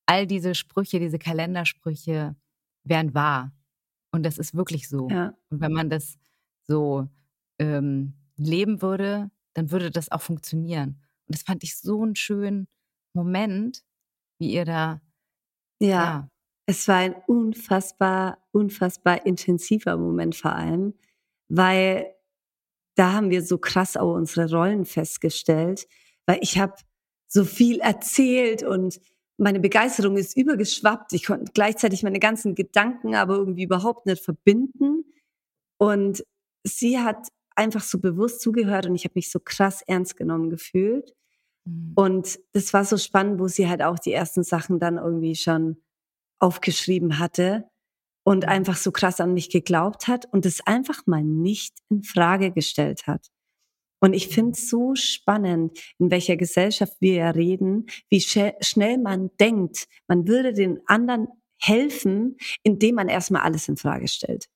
[0.05, 2.35] all diese Sprüche, diese Kalendersprüche
[2.83, 3.51] wären wahr.
[4.11, 5.09] Und das ist wirklich so.
[5.09, 5.33] Ja.
[5.49, 6.17] Und wenn man das
[6.63, 7.07] so
[7.59, 11.01] ähm, leben würde, dann würde das auch funktionieren.
[11.27, 12.67] Und das fand ich so einen schönen
[13.13, 13.83] Moment,
[14.39, 15.01] wie ihr da.
[15.79, 16.29] Ja, ja.
[16.65, 20.93] es war ein unfassbar, unfassbar intensiver Moment vor allem,
[21.49, 22.13] weil
[22.95, 25.87] da haben wir so krass auch unsere Rollen festgestellt,
[26.25, 26.75] weil ich habe
[27.35, 29.01] so viel erzählt und
[29.37, 31.11] meine Begeisterung ist übergeschwappt.
[31.11, 35.03] Ich konnte gleichzeitig meine ganzen Gedanken aber irgendwie überhaupt nicht verbinden.
[35.77, 36.23] Und
[36.63, 41.13] sie hat einfach so bewusst zugehört und ich habe mich so krass ernst genommen gefühlt.
[41.65, 41.91] Mhm.
[41.95, 45.75] Und das war so spannend, wo sie halt auch die ersten Sachen dann irgendwie schon
[46.39, 47.69] aufgeschrieben hatte
[48.23, 48.49] und mhm.
[48.49, 53.07] einfach so krass an mich geglaubt hat und es einfach mal nicht in Frage gestellt
[53.07, 53.27] hat.
[54.05, 59.31] Und ich finde es so spannend, in welcher Gesellschaft wir ja reden, wie schnell man
[59.39, 64.47] denkt, man würde den anderen helfen, indem man erstmal alles in Frage stellt.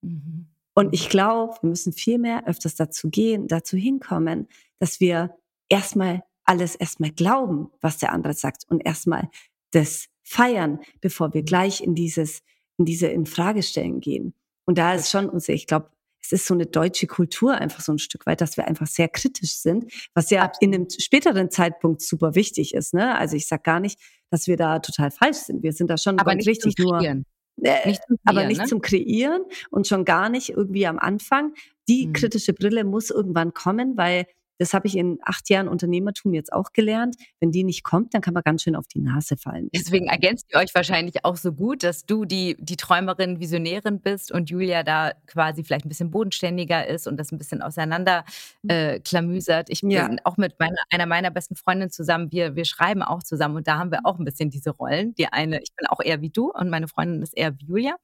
[0.00, 0.46] Mhm.
[0.72, 4.48] Und ich glaube, wir müssen viel mehr öfters dazu gehen, dazu hinkommen,
[4.78, 5.36] dass wir
[5.68, 9.28] erstmal alles erstmal glauben, was der andere sagt und erstmal
[9.72, 12.40] das feiern, bevor wir gleich in dieses,
[12.78, 14.32] in diese Infragestellen gehen.
[14.64, 17.92] Und da ist schon unser, ich glaube, es ist so eine deutsche Kultur einfach so
[17.92, 20.62] ein Stück weit, dass wir einfach sehr kritisch sind, was ja Absolut.
[20.62, 22.94] in einem späteren Zeitpunkt super wichtig ist.
[22.94, 23.16] Ne?
[23.16, 23.98] Also ich sag gar nicht,
[24.30, 25.62] dass wir da total falsch sind.
[25.62, 27.00] Wir sind da schon aber nicht richtig nur.
[27.00, 28.66] Äh, nicht Kreieren, aber nicht ne?
[28.66, 31.54] zum Kreieren und schon gar nicht irgendwie am Anfang.
[31.88, 32.12] Die hm.
[32.12, 34.26] kritische Brille muss irgendwann kommen, weil
[34.58, 37.16] das habe ich in acht Jahren Unternehmertum jetzt auch gelernt.
[37.40, 39.68] Wenn die nicht kommt, dann kann man ganz schön auf die Nase fallen.
[39.74, 44.32] Deswegen ergänzt ihr euch wahrscheinlich auch so gut, dass du die, die Träumerin, Visionärin bist
[44.32, 48.24] und Julia da quasi vielleicht ein bisschen bodenständiger ist und das ein bisschen auseinander
[48.66, 49.70] äh, klamüsert.
[49.70, 50.10] Ich bin ja.
[50.24, 52.32] auch mit meiner, einer meiner besten Freundinnen zusammen.
[52.32, 55.14] Wir, wir schreiben auch zusammen und da haben wir auch ein bisschen diese Rollen.
[55.14, 57.96] Die eine, ich bin auch eher wie du und meine Freundin ist eher wie Julia.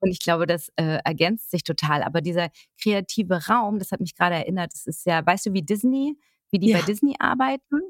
[0.00, 2.02] Und ich glaube, das äh, ergänzt sich total.
[2.02, 5.62] Aber dieser kreative Raum, das hat mich gerade erinnert, das ist ja, weißt du, wie
[5.62, 6.18] Disney,
[6.50, 6.78] wie die ja.
[6.78, 7.80] bei Disney arbeiten?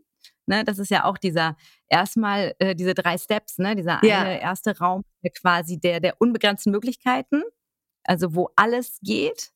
[0.47, 1.57] Ne, das ist ja auch dieser
[1.89, 3.75] erstmal äh, diese drei Steps, ne?
[3.77, 4.21] Dieser ja.
[4.21, 7.43] eine erste Raum, der quasi der der unbegrenzten Möglichkeiten,
[8.05, 9.53] also wo alles geht.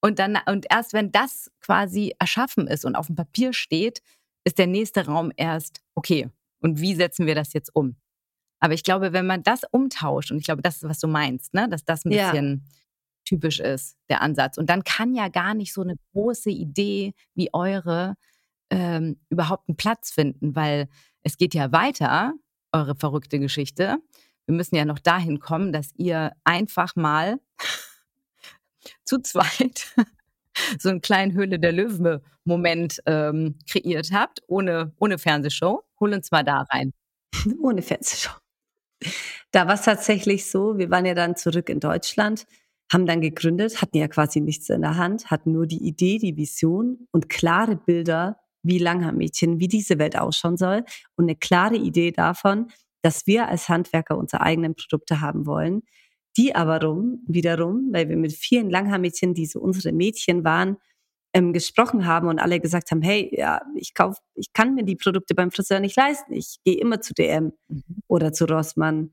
[0.00, 4.02] Und dann und erst wenn das quasi erschaffen ist und auf dem Papier steht,
[4.44, 6.28] ist der nächste Raum erst okay.
[6.60, 7.96] Und wie setzen wir das jetzt um?
[8.60, 11.54] Aber ich glaube, wenn man das umtauscht, und ich glaube, das ist, was du meinst,
[11.54, 11.68] ne?
[11.68, 12.30] dass das ein ja.
[12.30, 12.66] bisschen
[13.24, 14.58] typisch ist, der Ansatz.
[14.58, 18.14] Und dann kann ja gar nicht so eine große Idee wie eure
[18.70, 20.88] ähm, überhaupt einen Platz finden, weil
[21.22, 22.34] es geht ja weiter,
[22.72, 23.98] eure verrückte Geschichte.
[24.46, 27.40] Wir müssen ja noch dahin kommen, dass ihr einfach mal
[29.04, 29.94] zu zweit
[30.78, 35.82] so einen kleinen Höhle der Löwen-Moment ähm, kreiert habt, ohne, ohne Fernsehshow.
[36.00, 36.92] Hol uns mal da rein.
[37.60, 38.43] Ohne Fernsehshow.
[39.52, 42.46] Da war es tatsächlich so, wir waren ja dann zurück in Deutschland,
[42.92, 46.36] haben dann gegründet, hatten ja quasi nichts in der Hand, hatten nur die Idee, die
[46.36, 50.84] Vision und klare Bilder, wie Langhaar-Mädchen, wie diese Welt ausschauen soll
[51.16, 52.68] und eine klare Idee davon,
[53.02, 55.82] dass wir als Handwerker unsere eigenen Produkte haben wollen,
[56.36, 60.78] die aber rum, wiederum, weil wir mit vielen Langhaar-Mädchen, die so unsere Mädchen waren,
[61.34, 64.96] ähm, gesprochen haben und alle gesagt haben, hey, ja, ich kauf, ich kann mir die
[64.96, 66.32] Produkte beim Friseur nicht leisten.
[66.32, 67.82] Ich gehe immer zu DM mhm.
[68.06, 69.10] oder zu Rossmann.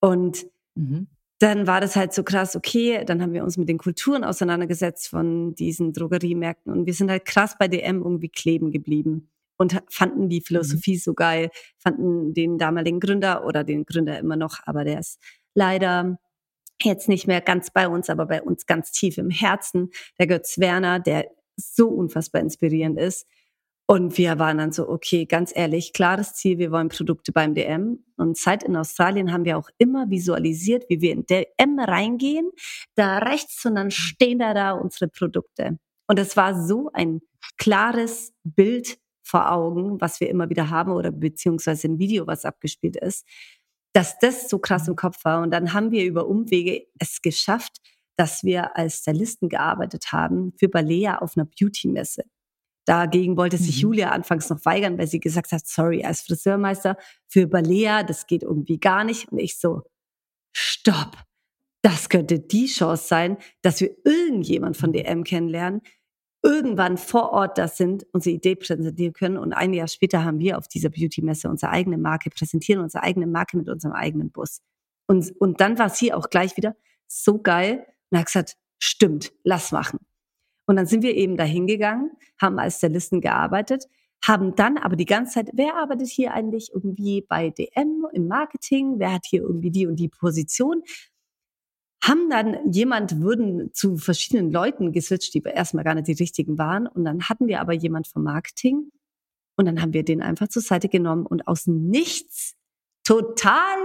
[0.00, 1.08] Und mhm.
[1.38, 5.08] dann war das halt so krass, okay, dann haben wir uns mit den Kulturen auseinandergesetzt
[5.08, 10.30] von diesen Drogeriemärkten und wir sind halt krass bei DM irgendwie kleben geblieben und fanden
[10.30, 11.00] die Philosophie mhm.
[11.00, 15.20] so geil, fanden den damaligen Gründer oder den Gründer immer noch, aber der ist
[15.54, 16.18] leider
[16.82, 19.90] jetzt nicht mehr ganz bei uns, aber bei uns ganz tief im Herzen.
[20.18, 21.26] Der Götz Werner, der
[21.60, 23.26] so unfassbar inspirierend ist.
[23.86, 28.04] Und wir waren dann so, okay, ganz ehrlich, klares Ziel, wir wollen Produkte beim DM.
[28.16, 32.50] Und seit in Australien haben wir auch immer visualisiert, wie wir in DM reingehen,
[32.94, 35.78] da rechts und dann stehen da da unsere Produkte.
[36.06, 37.20] Und es war so ein
[37.58, 42.96] klares Bild vor Augen, was wir immer wieder haben oder beziehungsweise ein Video, was abgespielt
[42.96, 43.26] ist,
[43.92, 45.42] dass das so krass im Kopf war.
[45.42, 47.78] Und dann haben wir über Umwege es geschafft,
[48.20, 52.24] dass wir als Stylisten gearbeitet haben für Balea auf einer Beauty-Messe.
[52.84, 53.80] Dagegen wollte sich mhm.
[53.80, 58.42] Julia anfangs noch weigern, weil sie gesagt hat, sorry, als Friseurmeister für Balea, das geht
[58.42, 59.32] irgendwie gar nicht.
[59.32, 59.84] Und ich so,
[60.52, 61.16] stopp.
[61.80, 65.80] Das könnte die Chance sein, dass wir irgendjemand von DM kennenlernen,
[66.42, 69.38] irgendwann vor Ort das sind, unsere Idee präsentieren können.
[69.38, 73.26] Und ein Jahr später haben wir auf dieser Beauty-Messe unsere eigene Marke präsentieren, unsere eigene
[73.26, 74.60] Marke mit unserem eigenen Bus.
[75.06, 78.56] Und, und dann war es hier auch gleich wieder so geil, und er hat gesagt,
[78.78, 80.00] stimmt, lass machen.
[80.66, 83.86] Und dann sind wir eben dahin gegangen, haben als Stylisten gearbeitet,
[84.24, 88.98] haben dann aber die ganze Zeit, wer arbeitet hier eigentlich irgendwie bei DM im Marketing,
[88.98, 90.82] wer hat hier irgendwie die und die Position,
[92.02, 96.86] haben dann jemand, würden zu verschiedenen Leuten geswitcht, die erstmal gar nicht die richtigen waren.
[96.86, 98.90] Und dann hatten wir aber jemand vom Marketing
[99.56, 102.54] und dann haben wir den einfach zur Seite genommen und aus nichts
[103.04, 103.76] total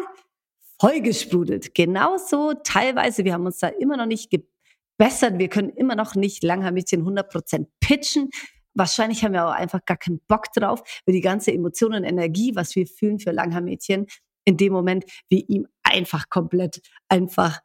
[0.79, 1.73] vollgesprudelt.
[1.73, 6.43] Genauso teilweise, wir haben uns da immer noch nicht gebessert, wir können immer noch nicht
[6.43, 8.29] Langhaar-Mädchen 100% pitchen.
[8.73, 12.55] Wahrscheinlich haben wir auch einfach gar keinen Bock drauf, weil die ganze Emotion und Energie,
[12.55, 14.07] was wir fühlen für Langhaar-Mädchen,
[14.43, 17.61] in dem Moment wir ihm einfach komplett einfach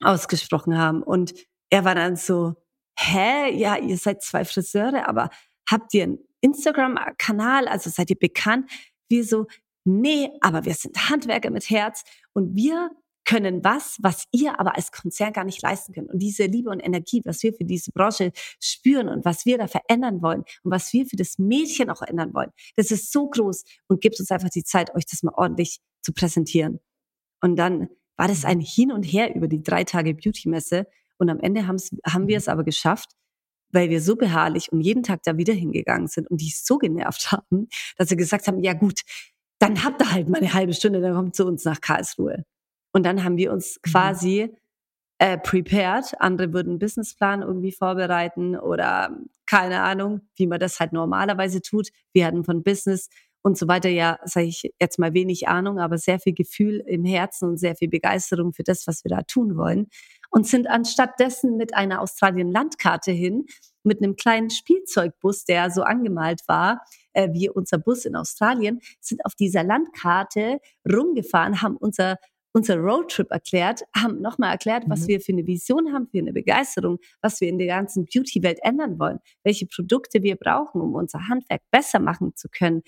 [0.00, 1.02] ausgesprochen haben.
[1.02, 1.32] Und
[1.70, 2.54] er war dann so,
[2.98, 5.30] hä, ja, ihr seid zwei Friseure, aber
[5.70, 8.70] habt ihr einen Instagram-Kanal, also seid ihr bekannt?
[9.08, 9.46] Wir so,
[9.84, 12.90] nee, aber wir sind Handwerker mit Herz und wir
[13.24, 16.10] können was, was ihr aber als Konzern gar nicht leisten könnt.
[16.10, 19.68] Und diese Liebe und Energie, was wir für diese Branche spüren und was wir da
[19.68, 23.62] verändern wollen und was wir für das Mädchen auch ändern wollen, das ist so groß
[23.86, 26.80] und gibt uns einfach die Zeit, euch das mal ordentlich zu präsentieren.
[27.40, 30.86] Und dann war das ein Hin und Her über die drei Tage Beauty-Messe
[31.18, 33.10] und am Ende haben wir es aber geschafft,
[33.70, 37.32] weil wir so beharrlich und jeden Tag da wieder hingegangen sind und die so genervt
[37.32, 39.02] haben, dass sie gesagt haben, ja gut,
[39.62, 42.44] dann habt ihr halt mal eine halbe Stunde, dann kommt zu uns nach Karlsruhe.
[42.92, 43.90] Und dann haben wir uns mhm.
[43.90, 44.56] quasi
[45.18, 46.14] äh, prepared.
[46.18, 51.90] Andere würden einen Businessplan irgendwie vorbereiten oder keine Ahnung, wie man das halt normalerweise tut.
[52.12, 53.08] Wir hatten von Business
[53.42, 57.04] und so weiter ja, sage ich jetzt mal wenig Ahnung, aber sehr viel Gefühl im
[57.04, 59.86] Herzen und sehr viel Begeisterung für das, was wir da tun wollen.
[60.30, 63.46] Und sind anstatt dessen mit einer Australien-Landkarte hin,
[63.84, 69.24] mit einem kleinen Spielzeugbus, der so angemalt war, äh, wie unser Bus in Australien, sind
[69.24, 72.18] auf dieser Landkarte rumgefahren, haben unser
[72.54, 75.08] unser Roadtrip erklärt, haben nochmal erklärt, was mhm.
[75.08, 78.98] wir für eine Vision haben, für eine Begeisterung, was wir in der ganzen Beauty-Welt ändern
[78.98, 82.82] wollen, welche Produkte wir brauchen, um unser Handwerk besser machen zu können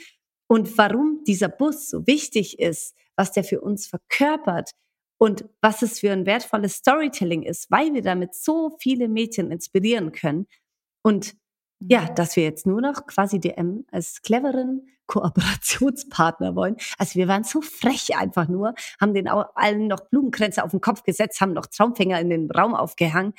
[0.46, 4.72] und warum dieser Bus so wichtig ist, was der für uns verkörpert
[5.18, 10.12] und was es für ein wertvolles Storytelling ist, weil wir damit so viele Mädchen inspirieren
[10.12, 10.46] können.
[11.04, 11.36] Und
[11.78, 12.14] ja, mhm.
[12.16, 16.76] dass wir jetzt nur noch quasi DM als cleveren Kooperationspartner wollen.
[16.96, 21.02] Also wir waren so frech einfach nur, haben den allen noch Blumenkränze auf den Kopf
[21.02, 23.34] gesetzt, haben noch Traumfänger in den Raum aufgehangen.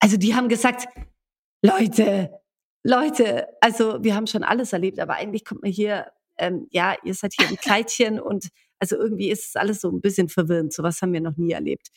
[0.00, 0.88] Also die haben gesagt,
[1.62, 2.30] Leute,
[2.82, 7.14] Leute, also wir haben schon alles erlebt, aber eigentlich kommt mir hier, ähm, ja, ihr
[7.14, 10.72] seid hier im Kleidchen und also irgendwie ist es alles so ein bisschen verwirrend.
[10.72, 11.88] Sowas haben wir noch nie erlebt.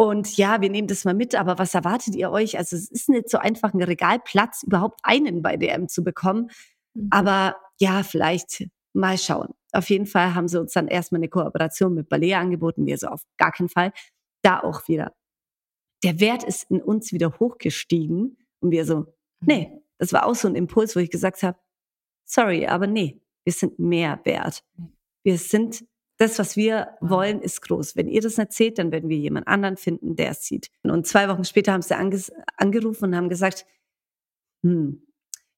[0.00, 2.56] Und ja, wir nehmen das mal mit, aber was erwartet ihr euch?
[2.56, 6.52] Also es ist nicht so einfach, einen Regalplatz überhaupt einen bei DM zu bekommen.
[6.94, 7.08] Mhm.
[7.10, 9.54] Aber ja, vielleicht mal schauen.
[9.72, 12.86] Auf jeden Fall haben sie uns dann erstmal eine Kooperation mit Ballet angeboten.
[12.86, 13.92] Wir so auf gar keinen Fall.
[14.42, 15.16] Da auch wieder.
[16.04, 19.06] Der Wert ist in uns wieder hochgestiegen und wir so, mhm.
[19.40, 21.58] nee, das war auch so ein Impuls, wo ich gesagt habe,
[22.24, 24.62] sorry, aber nee, wir sind mehr wert.
[24.76, 24.92] Mhm.
[25.24, 25.84] Wir sind
[26.18, 27.96] das, was wir wollen, ist groß.
[27.96, 30.68] Wenn ihr das nicht seht, dann werden wir jemand anderen finden, der es sieht.
[30.82, 31.96] Und zwei Wochen später haben sie
[32.56, 33.64] angerufen und haben gesagt,
[34.62, 35.06] hm,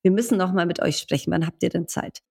[0.02, 1.32] wir müssen noch mal mit euch sprechen.
[1.32, 2.22] Wann habt ihr denn Zeit?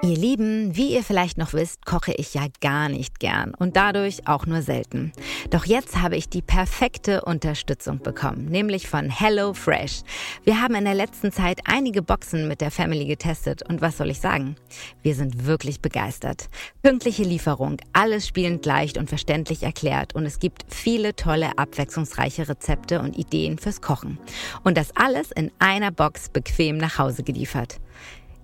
[0.00, 4.28] Ihr Lieben, wie ihr vielleicht noch wisst, koche ich ja gar nicht gern und dadurch
[4.28, 5.12] auch nur selten.
[5.50, 10.02] Doch jetzt habe ich die perfekte Unterstützung bekommen, nämlich von Hello Fresh.
[10.44, 14.10] Wir haben in der letzten Zeit einige Boxen mit der Family getestet und was soll
[14.10, 14.54] ich sagen?
[15.02, 16.48] Wir sind wirklich begeistert.
[16.80, 23.00] Pünktliche Lieferung, alles spielend leicht und verständlich erklärt und es gibt viele tolle, abwechslungsreiche Rezepte
[23.00, 24.18] und Ideen fürs Kochen.
[24.62, 27.80] Und das alles in einer Box bequem nach Hause geliefert.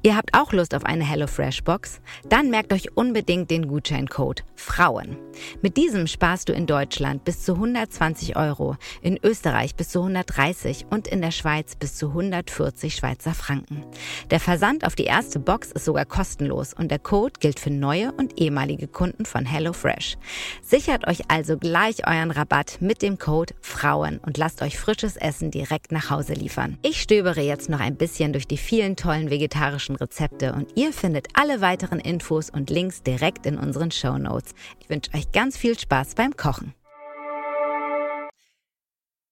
[0.06, 2.02] Ihr habt auch Lust auf eine HelloFresh Box?
[2.28, 5.16] Dann merkt euch unbedingt den Gutscheincode Frauen.
[5.62, 10.84] Mit diesem sparst du in Deutschland bis zu 120 Euro, in Österreich bis zu 130
[10.90, 13.82] und in der Schweiz bis zu 140 Schweizer Franken.
[14.30, 18.12] Der Versand auf die erste Box ist sogar kostenlos und der Code gilt für neue
[18.12, 20.18] und ehemalige Kunden von HelloFresh.
[20.60, 25.50] Sichert euch also gleich euren Rabatt mit dem Code Frauen und lasst euch frisches Essen
[25.50, 26.76] direkt nach Hause liefern.
[26.82, 30.92] Ich stöbere jetzt noch ein bisschen durch die vielen tollen vegetarischen vegetarischen Rezepte und ihr
[30.92, 34.54] findet alle weiteren Infos und Links direkt in unseren Show Notes.
[34.80, 36.74] Ich wünsche euch ganz viel Spaß beim Kochen.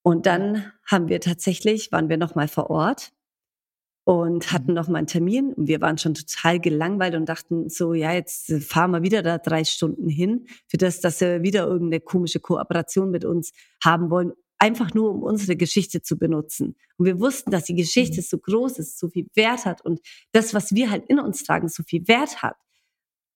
[0.03, 3.12] Und dann haben wir tatsächlich, waren wir nochmal vor Ort
[4.05, 4.75] und hatten mhm.
[4.75, 8.53] noch mal einen Termin und wir waren schon total gelangweilt und dachten so, ja, jetzt
[8.64, 13.12] fahren wir wieder da drei Stunden hin für das, dass wir wieder irgendeine komische Kooperation
[13.12, 16.77] mit uns haben wollen, einfach nur um unsere Geschichte zu benutzen.
[16.96, 18.25] Und wir wussten, dass die Geschichte mhm.
[18.25, 21.68] so groß ist, so viel Wert hat und das, was wir halt in uns tragen,
[21.68, 22.57] so viel Wert hat.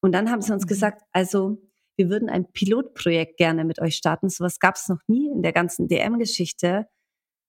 [0.00, 0.68] Und dann haben sie uns mhm.
[0.68, 1.60] gesagt, also
[1.96, 4.28] wir würden ein Pilotprojekt gerne mit euch starten.
[4.28, 6.86] Sowas gab es noch nie in der ganzen DM-Geschichte,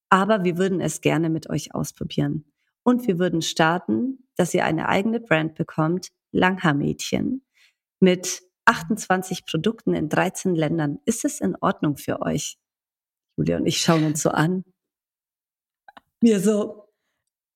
[0.10, 2.52] aber wir würden es gerne mit euch ausprobieren.
[2.82, 7.46] Und wir würden starten, dass ihr eine eigene Brand bekommt, Langhaarmädchen,
[8.00, 10.98] mit 28 Produkten in 13 Ländern.
[11.06, 12.58] Ist es in Ordnung für euch?
[13.38, 14.64] Julia und ich schauen uns so an.
[16.20, 16.90] Wir so,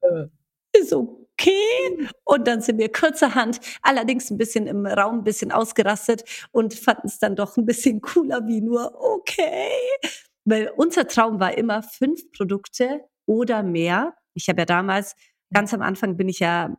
[0.01, 0.27] äh,
[0.73, 2.09] ist okay.
[2.23, 7.07] Und dann sind wir kurzerhand, allerdings ein bisschen im Raum, ein bisschen ausgerastet und fanden
[7.07, 9.71] es dann doch ein bisschen cooler wie nur okay.
[10.45, 14.15] Weil unser Traum war immer fünf Produkte oder mehr.
[14.33, 15.15] Ich habe ja damals,
[15.53, 16.75] ganz am Anfang bin ich ja,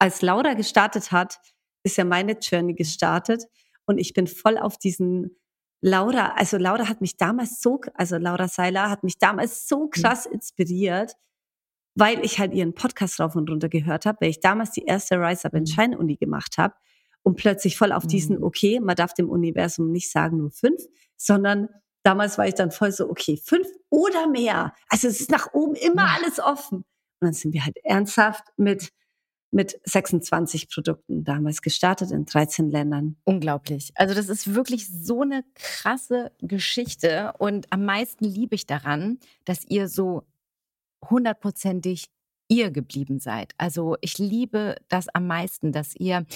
[0.00, 1.38] als Laura gestartet hat,
[1.84, 3.44] ist ja meine Journey gestartet.
[3.86, 5.36] Und ich bin voll auf diesen
[5.80, 9.90] Laura, also Laura hat mich damals so, also Laura Seiler hat mich damals so mhm.
[9.90, 11.14] krass inspiriert,
[11.94, 15.16] weil ich halt ihren Podcast rauf und runter gehört habe, weil ich damals die erste
[15.16, 15.66] Rise Up in mhm.
[15.66, 16.74] Shine Uni gemacht habe
[17.22, 18.44] und plötzlich voll auf diesen, mhm.
[18.44, 20.82] okay, man darf dem Universum nicht sagen nur fünf,
[21.16, 21.68] sondern
[22.02, 24.74] damals war ich dann voll so, okay, fünf oder mehr.
[24.88, 26.78] Also es ist nach oben immer alles offen.
[26.78, 28.90] Und dann sind wir halt ernsthaft mit
[29.54, 33.16] mit 26 Produkten damals gestartet in 13 Ländern.
[33.22, 33.92] Unglaublich.
[33.94, 39.64] Also das ist wirklich so eine krasse Geschichte und am meisten liebe ich daran, dass
[39.64, 40.24] ihr so
[41.08, 42.06] hundertprozentig
[42.48, 43.52] ihr geblieben seid.
[43.56, 46.26] Also ich liebe das am meisten, dass ihr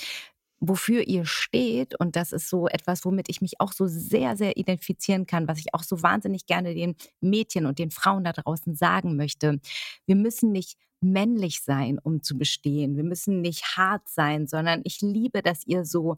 [0.60, 1.98] wofür ihr steht.
[1.98, 5.58] Und das ist so etwas, womit ich mich auch so sehr, sehr identifizieren kann, was
[5.58, 9.60] ich auch so wahnsinnig gerne den Mädchen und den Frauen da draußen sagen möchte.
[10.06, 12.96] Wir müssen nicht männlich sein, um zu bestehen.
[12.96, 16.16] Wir müssen nicht hart sein, sondern ich liebe, dass ihr so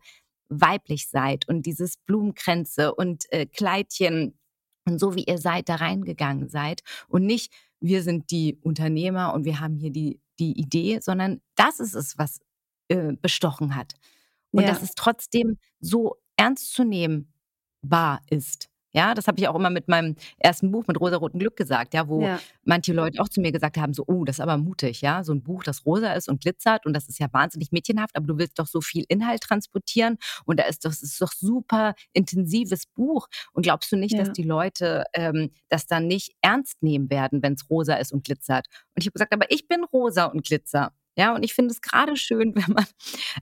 [0.48, 4.38] weiblich seid und dieses Blumenkränze und äh, Kleidchen
[4.86, 9.44] und so wie ihr seid, da reingegangen seid und nicht, wir sind die Unternehmer und
[9.44, 12.40] wir haben hier die, die Idee, sondern das ist es, was
[12.88, 13.94] äh, bestochen hat.
[14.52, 14.68] Und ja.
[14.68, 17.32] dass es trotzdem so ernst zu nehmen
[17.82, 18.69] wahr ist.
[18.92, 22.08] Ja, das habe ich auch immer mit meinem ersten Buch mit rosa-roten Glück gesagt, ja,
[22.08, 22.40] wo ja.
[22.64, 25.32] manche Leute auch zu mir gesagt haben, so, oh, das ist aber mutig, ja, so
[25.32, 28.38] ein Buch, das rosa ist und glitzert und das ist ja wahnsinnig mädchenhaft, aber du
[28.38, 32.86] willst doch so viel Inhalt transportieren und da ist doch, das ist doch super intensives
[32.86, 34.20] Buch und glaubst du nicht, ja.
[34.20, 38.24] dass die Leute ähm, das dann nicht ernst nehmen werden, wenn es rosa ist und
[38.24, 38.66] glitzert?
[38.94, 40.92] Und ich habe gesagt, aber ich bin rosa und glitzer.
[41.16, 42.86] Ja, und ich finde es gerade schön, wenn man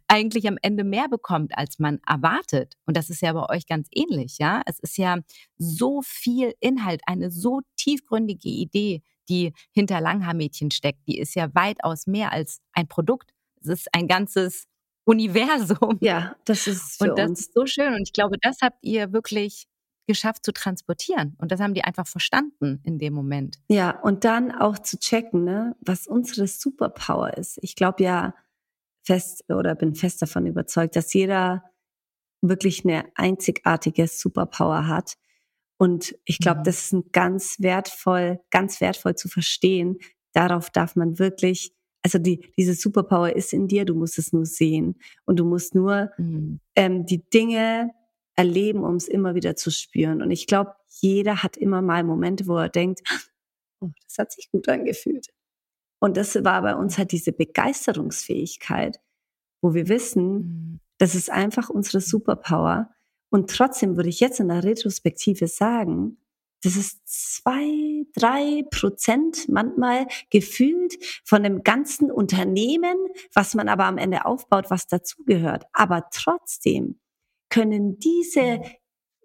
[0.09, 2.75] eigentlich am Ende mehr bekommt, als man erwartet.
[2.87, 4.63] Und das ist ja bei euch ganz ähnlich, ja.
[4.67, 5.19] Es ist ja
[5.57, 11.07] so viel Inhalt, eine so tiefgründige Idee, die hinter Langhaarmädchen steckt.
[11.07, 13.33] Die ist ja weitaus mehr als ein Produkt.
[13.61, 14.67] Es ist ein ganzes
[15.05, 15.99] Universum.
[16.01, 17.41] Ja, das ist für und das uns.
[17.41, 17.95] ist so schön.
[17.95, 19.67] Und ich glaube, das habt ihr wirklich
[20.09, 21.37] geschafft zu transportieren.
[21.39, 23.59] Und das haben die einfach verstanden in dem Moment.
[23.69, 27.59] Ja, und dann auch zu checken, ne, was unsere Superpower ist.
[27.63, 28.35] Ich glaube ja
[29.05, 31.63] fest oder bin fest davon überzeugt, dass jeder
[32.41, 35.15] wirklich eine einzigartige Superpower hat.
[35.79, 36.65] Und ich glaube, mhm.
[36.65, 39.99] das ist ein ganz wertvoll, ganz wertvoll zu verstehen.
[40.33, 44.47] Darauf darf man wirklich, also die, diese Superpower ist in dir, du musst es nur
[44.47, 44.99] sehen.
[45.25, 46.61] Und du musst nur mhm.
[46.75, 47.91] ähm, die Dinge
[48.39, 50.23] erleben, um es immer wieder zu spüren.
[50.23, 53.01] Und ich glaube, jeder hat immer mal Momente, wo er denkt,
[53.81, 55.27] oh, das hat sich gut angefühlt.
[55.99, 59.01] Und das war bei uns halt diese Begeisterungsfähigkeit,
[59.61, 60.81] wo wir wissen, mhm.
[60.99, 62.91] das ist einfach unsere Superpower.
[63.29, 66.19] Und trotzdem würde ich jetzt in der Retrospektive sagen,
[66.63, 72.97] das ist zwei, drei Prozent manchmal gefühlt von dem ganzen Unternehmen,
[73.33, 75.65] was man aber am Ende aufbaut, was dazugehört.
[75.73, 77.01] Aber trotzdem
[77.49, 78.61] können diese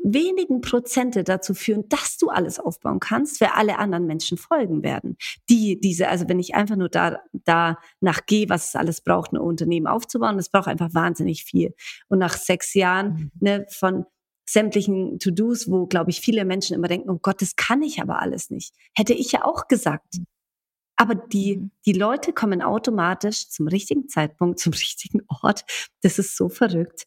[0.04, 5.18] wenigen Prozente dazu führen, dass du alles aufbauen kannst, wer alle anderen Menschen folgen werden.
[5.50, 9.32] Die, diese, also wenn ich einfach nur da, da nach gehe, was es alles braucht,
[9.32, 11.74] ein Unternehmen aufzubauen, das braucht einfach wahnsinnig viel.
[12.10, 13.32] Und nach sechs Jahren, mhm.
[13.40, 14.06] ne, von
[14.46, 18.20] sämtlichen To-Dos, wo, glaube ich, viele Menschen immer denken, oh Gott, das kann ich aber
[18.20, 18.74] alles nicht.
[18.94, 20.18] Hätte ich ja auch gesagt.
[20.18, 20.26] Mhm.
[20.98, 21.72] Aber die, mhm.
[21.86, 25.64] die Leute kommen automatisch zum richtigen Zeitpunkt, zum richtigen Ort.
[26.02, 27.06] Das ist so verrückt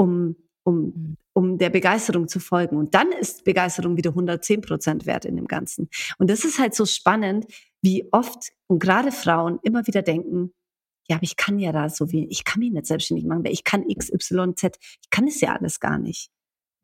[0.00, 1.16] um, um, mhm.
[1.34, 2.76] um der Begeisterung zu folgen.
[2.76, 5.90] Und dann ist Begeisterung wieder 110 Prozent wert in dem Ganzen.
[6.18, 7.46] Und das ist halt so spannend,
[7.82, 10.52] wie oft und gerade Frauen immer wieder denken,
[11.08, 13.52] ja, aber ich kann ja da so wie, ich kann mich nicht selbstständig machen, weil
[13.52, 16.30] ich kann X, Y, Z, ich kann es ja alles gar nicht.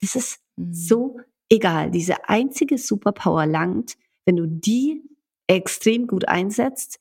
[0.01, 0.75] Das ist mhm.
[0.75, 1.91] so egal.
[1.91, 3.95] Diese einzige Superpower langt,
[4.27, 5.03] wenn du die
[5.47, 6.99] extrem gut einsetzt,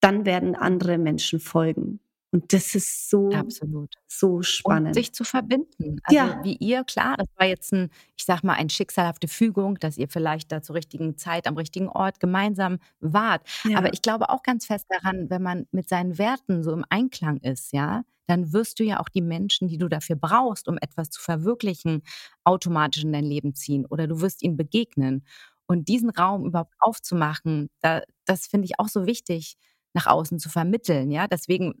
[0.00, 1.98] dann werden andere Menschen folgen.
[2.34, 3.94] Und das ist so, Absolut.
[4.08, 4.88] so spannend.
[4.88, 6.00] Und sich zu verbinden.
[6.02, 6.40] Also ja.
[6.42, 10.08] wie ihr, klar, das war jetzt ein, ich sag mal, eine schicksalhafte Fügung, dass ihr
[10.08, 13.46] vielleicht da zur richtigen Zeit am richtigen Ort gemeinsam wart.
[13.62, 13.78] Ja.
[13.78, 17.36] Aber ich glaube auch ganz fest daran, wenn man mit seinen Werten so im Einklang
[17.36, 21.10] ist, ja, dann wirst du ja auch die Menschen, die du dafür brauchst, um etwas
[21.10, 22.02] zu verwirklichen,
[22.42, 25.24] automatisch in dein Leben ziehen oder du wirst ihnen begegnen.
[25.66, 29.56] Und diesen Raum überhaupt aufzumachen, da, das finde ich auch so wichtig
[29.94, 31.10] nach außen zu vermitteln.
[31.10, 31.74] Ja, deswegen,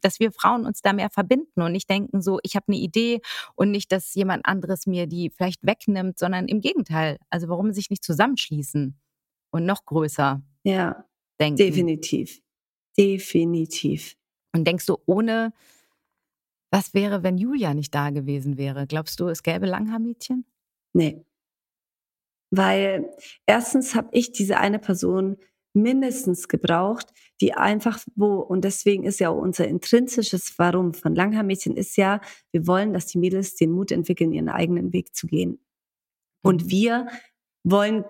[0.00, 3.20] dass wir Frauen uns da mehr verbinden und nicht denken so, ich habe eine Idee
[3.54, 7.18] und nicht, dass jemand anderes mir die vielleicht wegnimmt, sondern im Gegenteil.
[7.30, 8.98] Also warum sich nicht zusammenschließen
[9.50, 11.04] und noch größer ja,
[11.40, 11.56] denken?
[11.56, 12.40] Definitiv,
[12.96, 14.16] definitiv.
[14.52, 15.52] Und denkst du, ohne
[16.70, 18.86] was wäre, wenn Julia nicht da gewesen wäre?
[18.86, 20.44] Glaubst du, es gäbe Langhaarmädchen?
[20.92, 21.24] Nee.
[22.50, 23.10] Weil
[23.46, 25.36] erstens habe ich diese eine Person
[25.74, 31.76] mindestens gebraucht, die einfach wo, und deswegen ist ja auch unser intrinsisches Warum von Langhaar-Mädchen
[31.76, 32.20] ist ja,
[32.52, 35.58] wir wollen, dass die Mädels den Mut entwickeln, ihren eigenen Weg zu gehen.
[36.42, 36.70] Und mhm.
[36.70, 37.06] wir
[37.64, 38.04] wollen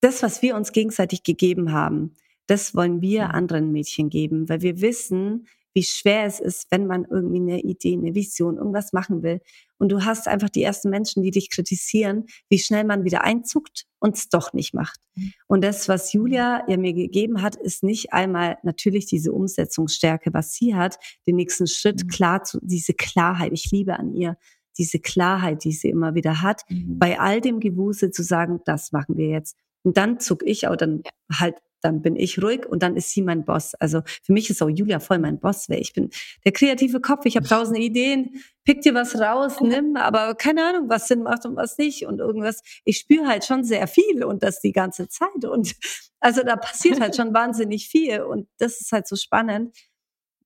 [0.00, 3.30] das, was wir uns gegenseitig gegeben haben, das wollen wir mhm.
[3.30, 7.94] anderen Mädchen geben, weil wir wissen, wie schwer es ist, wenn man irgendwie eine Idee,
[7.94, 9.40] eine Vision, irgendwas machen will.
[9.78, 13.86] Und du hast einfach die ersten Menschen, die dich kritisieren, wie schnell man wieder einzuckt
[13.98, 15.00] und es doch nicht macht.
[15.14, 15.32] Mhm.
[15.48, 20.52] Und das, was Julia ja mir gegeben hat, ist nicht einmal natürlich diese Umsetzungsstärke, was
[20.54, 22.08] sie hat, den nächsten Schritt mhm.
[22.08, 23.52] klar zu, diese Klarheit.
[23.52, 24.36] Ich liebe an ihr
[24.78, 26.98] diese Klarheit, die sie immer wieder hat, mhm.
[26.98, 29.56] bei all dem Gewusel zu sagen, das machen wir jetzt.
[29.82, 31.02] Und dann zuck ich auch dann
[31.32, 33.74] halt dann bin ich ruhig und dann ist sie mein Boss.
[33.74, 36.10] Also für mich ist auch Julia voll mein Boss, weil ich bin
[36.44, 40.88] der kreative Kopf, ich habe tausend Ideen, pick dir was raus, nimm, aber keine Ahnung,
[40.88, 42.62] was Sinn macht und was nicht und irgendwas.
[42.84, 45.74] Ich spüre halt schon sehr viel und das die ganze Zeit und
[46.20, 49.76] also da passiert halt schon wahnsinnig viel und das ist halt so spannend,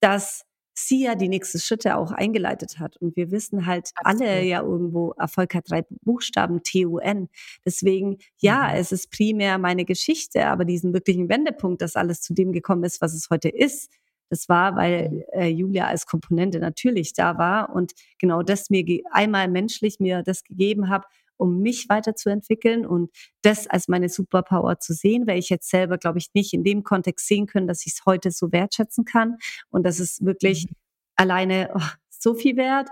[0.00, 0.45] dass
[0.78, 2.96] sie ja die nächsten Schritte auch eingeleitet hat.
[2.98, 4.28] Und wir wissen halt Absolut.
[4.28, 7.28] alle ja irgendwo, Erfolg hat drei Buchstaben, T-U-N.
[7.64, 8.78] Deswegen, ja, mhm.
[8.80, 13.00] es ist primär meine Geschichte, aber diesen wirklichen Wendepunkt, dass alles zu dem gekommen ist,
[13.00, 13.90] was es heute ist,
[14.28, 19.48] das war, weil äh, Julia als Komponente natürlich da war und genau das mir einmal
[19.48, 21.06] menschlich mir das gegeben habe,
[21.36, 23.10] um mich weiterzuentwickeln und
[23.42, 26.82] das als meine Superpower zu sehen, weil ich jetzt selber, glaube ich, nicht in dem
[26.82, 29.36] Kontext sehen können, dass ich es heute so wertschätzen kann
[29.70, 30.74] und das ist wirklich mhm.
[31.16, 31.80] alleine oh,
[32.10, 32.88] so viel wert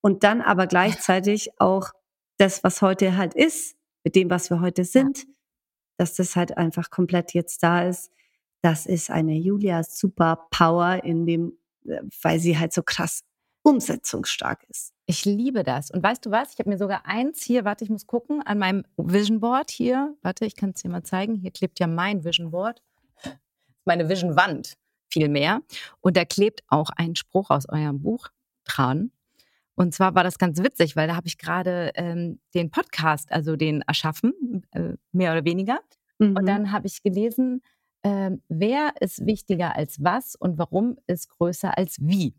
[0.00, 1.90] und dann aber gleichzeitig auch
[2.38, 5.24] das, was heute halt ist, mit dem, was wir heute sind, ja.
[5.96, 8.12] dass das halt einfach komplett jetzt da ist.
[8.62, 13.22] Das ist eine Julia Superpower in dem, äh, weil sie halt so krass
[13.66, 14.92] umsetzungsstark ist.
[15.06, 15.90] Ich liebe das.
[15.90, 16.52] Und weißt du was?
[16.52, 20.14] Ich habe mir sogar eins hier, warte, ich muss gucken, an meinem Vision Board hier.
[20.22, 21.34] Warte, ich kann es dir mal zeigen.
[21.34, 22.80] Hier klebt ja mein Vision Board.
[23.84, 24.76] Meine Vision Wand
[25.08, 25.62] vielmehr.
[26.00, 28.28] Und da klebt auch ein Spruch aus eurem Buch
[28.64, 29.10] dran.
[29.74, 33.56] Und zwar war das ganz witzig, weil da habe ich gerade ähm, den Podcast, also
[33.56, 35.80] den erschaffen, äh, mehr oder weniger.
[36.18, 36.36] Mhm.
[36.36, 37.62] Und dann habe ich gelesen,
[38.02, 42.34] äh, wer ist wichtiger als was und warum ist größer als wie.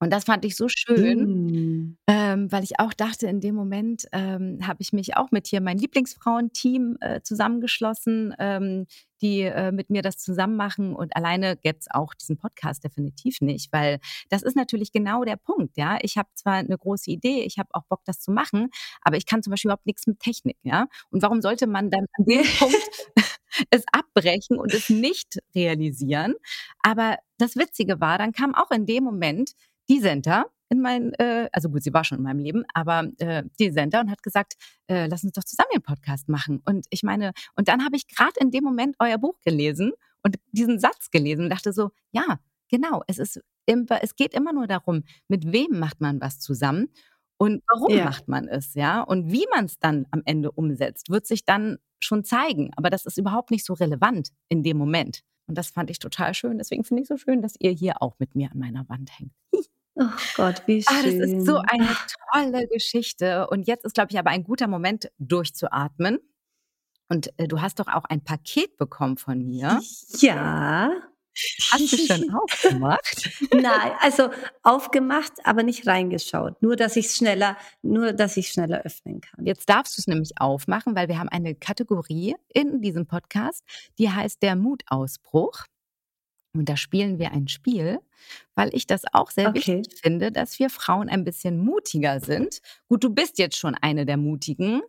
[0.00, 1.98] Und das fand ich so schön, mm.
[2.06, 5.60] ähm, weil ich auch dachte, in dem Moment ähm, habe ich mich auch mit hier
[5.60, 8.86] mein Lieblingsfrauenteam äh, zusammengeschlossen, ähm,
[9.20, 10.96] die äh, mit mir das zusammen machen.
[10.96, 15.36] Und alleine gäbe es auch diesen Podcast definitiv nicht, weil das ist natürlich genau der
[15.36, 15.76] Punkt.
[15.76, 18.70] Ja, ich habe zwar eine große Idee, ich habe auch Bock, das zu machen,
[19.02, 20.56] aber ich kann zum Beispiel überhaupt nichts mit Technik.
[20.62, 23.10] Ja, und warum sollte man dann an dem Punkt
[23.70, 26.36] es abbrechen und es nicht realisieren?
[26.82, 29.52] Aber das Witzige war, dann kam auch in dem Moment
[29.90, 33.42] die Center in mein, äh, also gut, sie war schon in meinem Leben, aber äh,
[33.58, 34.54] die Center und hat gesagt,
[34.86, 36.62] äh, lass uns doch zusammen einen Podcast machen.
[36.64, 40.38] Und ich meine, und dann habe ich gerade in dem Moment euer Buch gelesen und
[40.52, 42.38] diesen Satz gelesen und dachte so, ja,
[42.70, 46.88] genau, es ist, es geht immer nur darum, mit wem macht man was zusammen
[47.36, 48.04] und warum ja.
[48.04, 49.00] macht man es, ja?
[49.02, 52.70] Und wie man es dann am Ende umsetzt, wird sich dann schon zeigen.
[52.76, 55.22] Aber das ist überhaupt nicht so relevant in dem Moment.
[55.46, 56.58] Und das fand ich total schön.
[56.58, 59.32] Deswegen finde ich so schön, dass ihr hier auch mit mir an meiner Wand hängt.
[59.96, 60.96] Oh Gott, wie schön.
[60.96, 61.88] Ah, das ist so eine
[62.32, 63.48] tolle Geschichte.
[63.48, 66.18] Und jetzt ist, glaube ich, aber ein guter Moment, durchzuatmen.
[67.08, 69.80] Und äh, du hast doch auch ein Paket bekommen von mir.
[70.18, 70.92] Ja.
[71.72, 73.30] Hast du schon aufgemacht?
[73.52, 74.30] Nein, also
[74.62, 76.60] aufgemacht, aber nicht reingeschaut.
[76.62, 79.46] Nur, dass ich es schneller, nur, dass ich schneller öffnen kann.
[79.46, 83.64] Jetzt darfst du es nämlich aufmachen, weil wir haben eine Kategorie in diesem Podcast,
[83.98, 85.64] die heißt der Mutausbruch.
[86.52, 88.00] Und da spielen wir ein Spiel,
[88.54, 89.78] weil ich das auch sehr okay.
[89.78, 92.60] wichtig finde, dass wir Frauen ein bisschen mutiger sind.
[92.88, 94.82] Gut, du bist jetzt schon eine der Mutigen.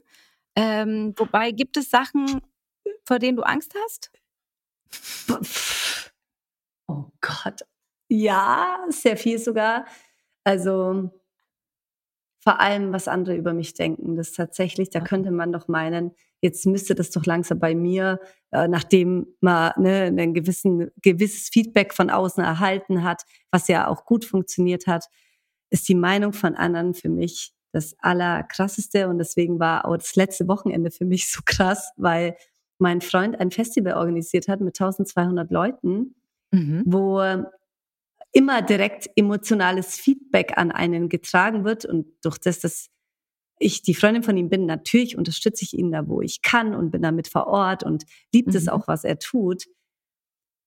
[0.55, 2.41] Ähm, wobei, gibt es Sachen,
[3.05, 4.11] vor denen du Angst hast?
[6.87, 7.61] Oh Gott.
[8.09, 9.85] Ja, sehr viel sogar.
[10.43, 11.11] Also
[12.43, 14.15] vor allem, was andere über mich denken.
[14.15, 16.11] Das tatsächlich, da könnte man doch meinen,
[16.41, 18.19] jetzt müsste das doch langsam bei mir,
[18.51, 24.05] äh, nachdem man ne, ein gewissen, gewisses Feedback von außen erhalten hat, was ja auch
[24.05, 25.05] gut funktioniert hat,
[25.69, 29.07] ist die Meinung von anderen für mich das Allerkrasseste.
[29.07, 32.35] Und deswegen war auch das letzte Wochenende für mich so krass, weil
[32.79, 36.15] mein Freund ein Festival organisiert hat mit 1200 Leuten,
[36.49, 36.81] mhm.
[36.87, 37.21] wo
[38.31, 42.89] immer direkt emotionales Feedback an einen getragen wird und durch das, dass
[43.59, 46.91] ich die Freundin von ihm bin, natürlich unterstütze ich ihn da, wo ich kann und
[46.91, 48.55] bin damit vor Ort und liebt mhm.
[48.55, 49.65] es auch, was er tut.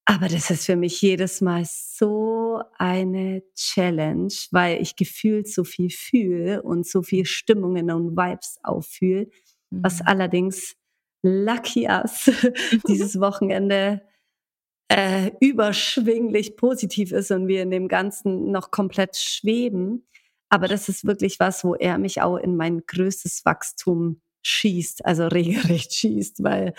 [0.07, 5.91] Aber das ist für mich jedes Mal so eine Challenge, weil ich gefühlt so viel
[5.91, 9.29] fühle und so viel Stimmungen und Vibes auffühle,
[9.71, 9.83] mhm.
[9.83, 10.77] was allerdings
[11.23, 12.31] lucky us
[12.87, 14.03] dieses Wochenende
[14.97, 20.07] äh, überschwinglich positiv ist und wir in dem Ganzen noch komplett schweben.
[20.51, 25.27] Aber das ist wirklich was, wo er mich auch in mein größtes Wachstum schießt, also
[25.27, 26.75] regelrecht schießt, weil,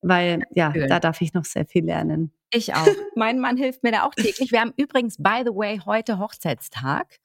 [0.00, 0.88] weil ja, Schön.
[0.88, 2.32] da darf ich noch sehr viel lernen.
[2.52, 2.86] Ich auch.
[3.16, 4.52] mein Mann hilft mir da auch täglich.
[4.52, 7.18] Wir haben übrigens, by the way, heute Hochzeitstag.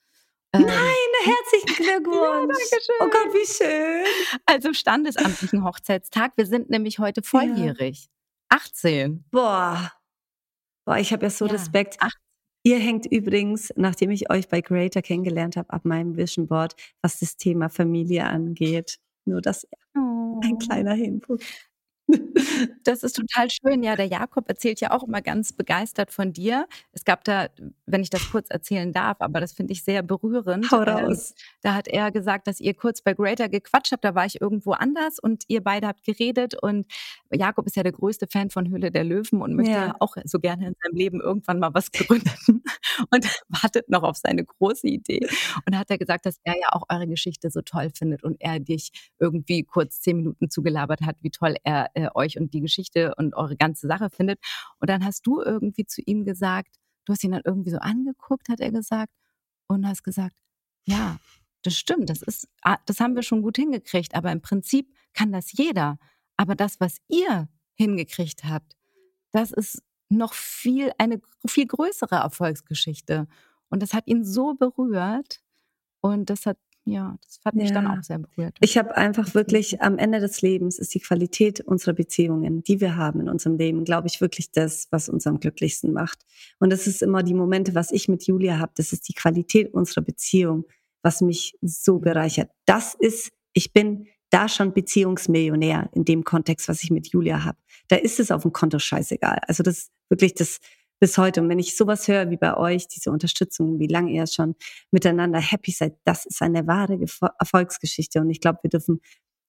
[0.53, 0.75] Ähm, Nein,
[1.23, 2.57] herzlichen Glückwunsch.
[2.71, 4.39] Ja, oh Gott, wie schön.
[4.47, 6.31] Also standesamtlichen Hochzeitstag.
[6.35, 8.05] Wir sind nämlich heute volljährig.
[8.51, 8.57] Ja.
[8.57, 9.25] 18.
[9.29, 9.91] Boah.
[10.85, 11.53] Boah, ich habe ja so ja.
[11.53, 11.97] Respekt.
[11.99, 12.11] Ach.
[12.63, 17.19] Ihr hängt übrigens, nachdem ich euch bei Creator kennengelernt habe, ab meinem Vision Board, was
[17.19, 18.97] das Thema Familie angeht.
[19.25, 20.39] Nur das oh.
[20.43, 21.43] ein kleiner Input.
[22.83, 23.83] Das ist total schön.
[23.83, 26.67] Ja, der Jakob erzählt ja auch immer ganz begeistert von dir.
[26.91, 27.47] Es gab da,
[27.85, 30.71] wenn ich das kurz erzählen darf, aber das finde ich sehr berührend.
[30.71, 31.31] Hau ähm, raus.
[31.31, 34.03] Ähm, da hat er gesagt, dass ihr kurz bei Greater gequatscht habt.
[34.03, 36.55] Da war ich irgendwo anders und ihr beide habt geredet.
[36.61, 36.85] Und
[37.31, 40.15] Jakob ist ja der größte Fan von Höhle der Löwen und möchte ja, ja auch
[40.25, 42.63] so gerne in seinem Leben irgendwann mal was gründen
[43.11, 45.25] und wartet noch auf seine große Idee.
[45.65, 48.37] Und da hat er gesagt, dass er ja auch eure Geschichte so toll findet und
[48.39, 52.61] er dich irgendwie kurz zehn Minuten zugelabert hat, wie toll er äh, euch und die
[52.61, 54.39] Geschichte und eure ganze Sache findet.
[54.79, 56.75] Und dann hast du irgendwie zu ihm gesagt,
[57.05, 59.11] du hast ihn dann irgendwie so angeguckt, hat er gesagt,
[59.67, 60.35] und hast gesagt,
[60.85, 61.17] ja,
[61.63, 65.31] das stimmt, das ist, ah, das haben wir schon gut hingekriegt, aber im Prinzip kann
[65.31, 65.97] das jeder.
[66.37, 68.75] Aber das, was ihr hingekriegt habt,
[69.31, 73.27] das ist noch viel, eine viel größere Erfolgsgeschichte.
[73.69, 75.41] Und das hat ihn so berührt.
[76.01, 77.75] Und das hat ja, das hat mich ja.
[77.75, 78.55] dann auch sehr berührt.
[78.59, 82.95] Ich habe einfach wirklich am Ende des Lebens ist die Qualität unserer Beziehungen, die wir
[82.95, 86.19] haben in unserem Leben, glaube ich, wirklich das, was uns am glücklichsten macht.
[86.59, 88.71] Und das ist immer die Momente, was ich mit Julia habe.
[88.75, 90.65] Das ist die Qualität unserer Beziehung,
[91.01, 92.51] was mich so bereichert.
[92.65, 97.57] Das ist, ich bin da schon Beziehungsmillionär in dem Kontext, was ich mit Julia habe.
[97.87, 99.39] Da ist es auf dem Konto scheißegal.
[99.47, 100.59] Also das ist wirklich das
[101.05, 101.39] bis heute.
[101.39, 104.55] Und wenn ich sowas höre wie bei euch, diese Unterstützung, wie lange ihr schon
[104.89, 106.99] miteinander happy seid, das ist eine wahre
[107.37, 108.21] Erfolgsgeschichte.
[108.21, 109.01] Und ich glaube, wir dürfen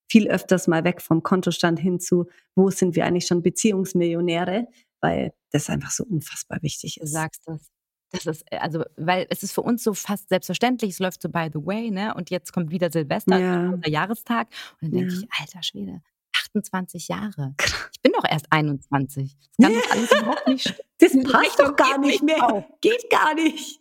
[0.07, 4.67] viel öfters mal weg vom Kontostand hin zu, wo sind wir eigentlich schon Beziehungsmillionäre,
[5.01, 7.15] weil das einfach so unfassbar wichtig ist.
[7.15, 7.71] Du sagst das.
[8.11, 11.31] Das ist, äh, also, weil es ist für uns so fast selbstverständlich, es läuft so
[11.31, 12.15] by the way, ne?
[12.15, 13.71] Und jetzt kommt wieder Silvester, ja.
[13.71, 14.49] unser Jahrestag.
[14.83, 15.21] Und dann denke ja.
[15.21, 16.03] ich, alter Schwede,
[16.47, 17.55] 28 Jahre.
[17.93, 19.37] Ich bin doch erst 21.
[19.59, 21.25] Das kann doch alles überhaupt nicht stimmen.
[21.25, 22.43] Das passt doch gar nicht mehr.
[22.53, 22.65] Auf.
[22.81, 23.81] Geht gar nicht.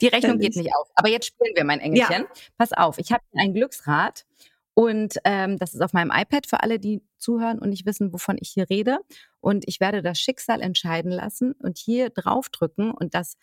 [0.00, 0.88] Die Rechnung geht nicht auf.
[0.94, 2.22] Aber jetzt spielen wir, mein Engelchen.
[2.22, 2.28] Ja.
[2.58, 4.26] Pass auf, ich habe ein Glücksrad
[4.74, 8.36] und ähm, das ist auf meinem iPad für alle, die zuhören und nicht wissen, wovon
[8.40, 8.98] ich hier rede.
[9.40, 13.36] Und ich werde das Schicksal entscheiden lassen und hier draufdrücken und das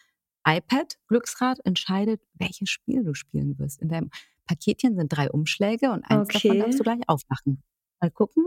[0.45, 3.81] iPad Glücksrad entscheidet, welches Spiel du spielen wirst.
[3.81, 4.09] In deinem
[4.45, 6.47] Paketchen sind drei Umschläge und eins okay.
[6.47, 7.63] davon darfst du gleich aufmachen.
[7.99, 8.45] Mal gucken.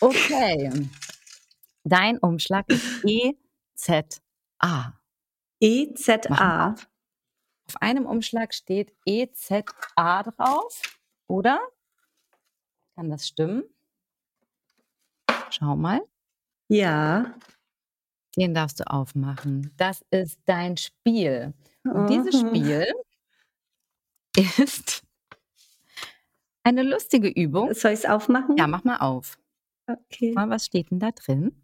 [0.00, 0.88] Okay.
[1.84, 5.00] Dein Umschlag ist EZA.
[5.60, 6.72] EZA.
[6.72, 6.88] Auf.
[7.66, 10.82] auf einem Umschlag steht EZA drauf,
[11.28, 11.60] oder?
[12.96, 13.64] Kann das stimmen?
[15.52, 16.00] Schau mal.
[16.68, 17.34] Ja.
[18.36, 19.70] Den darfst du aufmachen.
[19.76, 21.52] Das ist dein Spiel.
[21.84, 22.86] Und dieses Spiel
[24.36, 25.02] ist
[26.62, 27.74] eine lustige Übung.
[27.74, 28.56] Soll ich es aufmachen?
[28.56, 29.38] Ja, mach mal auf.
[29.86, 30.32] Okay.
[30.32, 31.54] Mal, was steht denn da drin?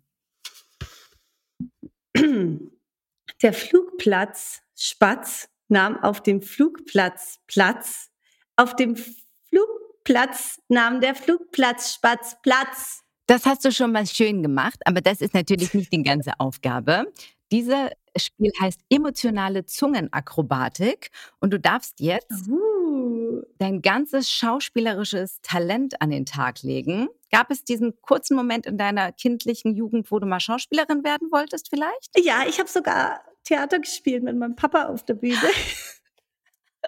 [3.43, 8.11] Der Flugplatz Spatz nahm auf dem Flugplatz Platz.
[8.57, 13.03] Auf dem Flugplatz nahm der Flugplatz Spatz Platz.
[13.29, 17.13] Das hast du schon mal schön gemacht, aber das ist natürlich nicht die ganze Aufgabe.
[17.53, 23.43] Dieses Spiel heißt emotionale Zungenakrobatik und du darfst jetzt uh.
[23.59, 27.09] dein ganzes schauspielerisches Talent an den Tag legen.
[27.31, 31.69] Gab es diesen kurzen Moment in deiner kindlichen Jugend, wo du mal Schauspielerin werden wolltest
[31.69, 32.11] vielleicht?
[32.17, 35.37] Ja, ich habe sogar Theater gespielt mit meinem Papa auf der Bühne.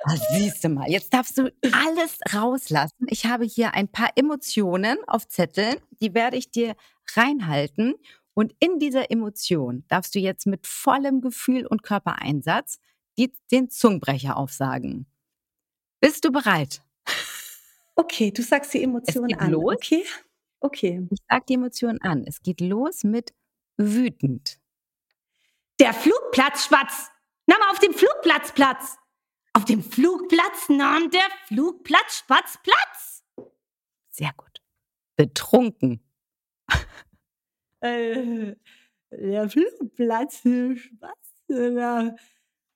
[0.07, 3.07] Oh, siehst du mal, jetzt darfst du alles rauslassen.
[3.09, 6.75] Ich habe hier ein paar Emotionen auf Zetteln, die werde ich dir
[7.15, 7.95] reinhalten.
[8.33, 12.79] Und in dieser Emotion darfst du jetzt mit vollem Gefühl und Körpereinsatz
[13.19, 15.07] die, den Zungenbrecher aufsagen.
[16.01, 16.83] Bist du bereit?
[17.95, 19.51] Okay, du sagst die Emotion an.
[19.51, 19.75] Los.
[19.75, 20.05] Okay.
[20.61, 21.07] Okay.
[21.11, 22.25] Ich sag die Emotion an.
[22.27, 23.35] Es geht los mit
[23.77, 24.59] wütend.
[25.79, 27.11] Der Flugplatz Spatz.
[27.47, 28.97] Na mal auf dem Flugplatz Platz.
[29.53, 33.25] Auf dem Flugplatz nahm der Flugplatz Spatz Platz.
[34.11, 34.63] Sehr gut.
[35.17, 36.01] Betrunken.
[37.81, 38.55] äh,
[39.11, 42.17] der Flugplatz Spatz nahm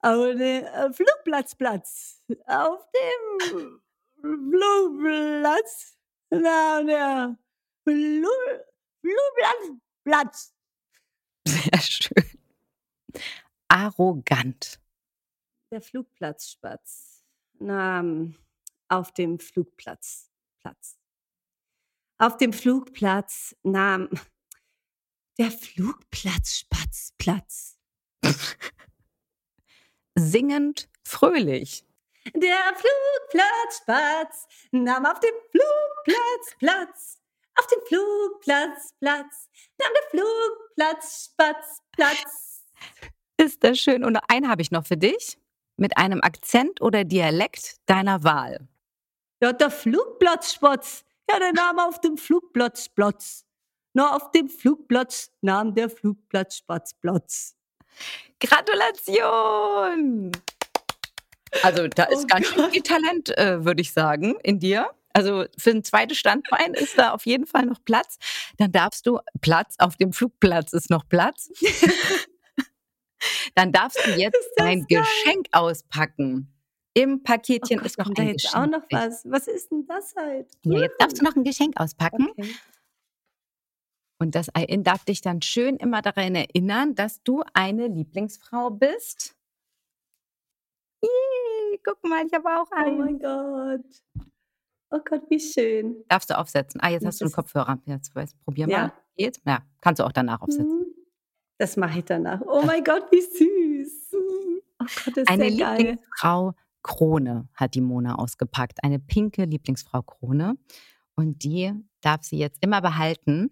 [0.04, 2.22] auf dem äh, Flugplatzplatz.
[2.46, 3.80] Auf dem
[4.20, 5.96] Flugplatz
[6.30, 7.36] nahm der
[7.84, 10.54] Flugplatzplatz.
[11.46, 12.24] Sehr schön.
[13.68, 14.80] Arrogant
[15.74, 17.24] der Flugplatzspatz
[17.58, 18.36] nahm
[18.88, 21.00] auf dem Flugplatz Platz.
[22.16, 24.08] Auf dem Flugplatz nahm
[25.36, 27.76] der Flugplatzspatz Platz.
[30.14, 31.84] Singend fröhlich.
[32.34, 37.20] Der Flugplatzspatz nahm auf dem Flugplatz Platz.
[37.56, 39.48] Auf dem Flugplatz Platz
[39.78, 42.64] nahm der Flugplatzspatz Platz.
[43.38, 44.04] Ist das schön.
[44.04, 45.36] Und einen habe ich noch für dich.
[45.76, 48.68] Mit einem Akzent oder Dialekt deiner Wahl.
[49.42, 51.04] Ja, der Flugplatzspatz.
[51.30, 53.44] Ja, der Name auf dem Flugplatzplatz.
[53.94, 57.54] Na, auf dem Flugplatz nahm der Flugplatzspatz Platz.
[58.40, 60.32] Gratulation!
[61.62, 64.90] Also da ist oh ganz schön viel Talent, äh, würde ich sagen, in dir.
[65.12, 68.18] Also für ein zweites Standbein ist da auf jeden Fall noch Platz.
[68.58, 71.50] Dann darfst du Platz, auf dem Flugplatz ist noch Platz.
[73.54, 75.02] Dann darfst du jetzt dein geil.
[75.02, 76.50] Geschenk auspacken.
[76.94, 78.64] Im Paketchen oh Gott, ist noch ein da jetzt Geschenk.
[78.64, 79.24] auch noch was.
[79.28, 80.48] Was ist denn das halt?
[80.64, 82.28] Ja, jetzt darfst du noch ein Geschenk auspacken.
[82.30, 82.54] Okay.
[84.20, 89.34] Und das Ei darf dich dann schön immer daran erinnern, dass du eine Lieblingsfrau bist.
[91.02, 93.00] Yee, guck mal, ich habe auch einen.
[93.00, 94.26] Oh mein Gott.
[94.90, 96.04] Oh Gott, wie schön.
[96.08, 96.80] Darfst du aufsetzen.
[96.80, 97.78] Ah, jetzt hast du einen Kopfhörer.
[97.86, 98.72] Jetzt weiß, probier mal.
[98.72, 98.94] Ja.
[99.16, 99.40] Geht?
[99.44, 100.83] Ja, kannst du auch danach aufsetzen.
[101.58, 102.40] Das mache ich danach.
[102.46, 104.14] Oh mein Gott, wie süß.
[104.80, 108.84] Oh Gott, ist Eine Lieblingsfrau Krone hat die Mona ausgepackt.
[108.84, 110.56] Eine pinke Lieblingsfrau Krone.
[111.16, 113.50] Und die darf sie jetzt immer behalten.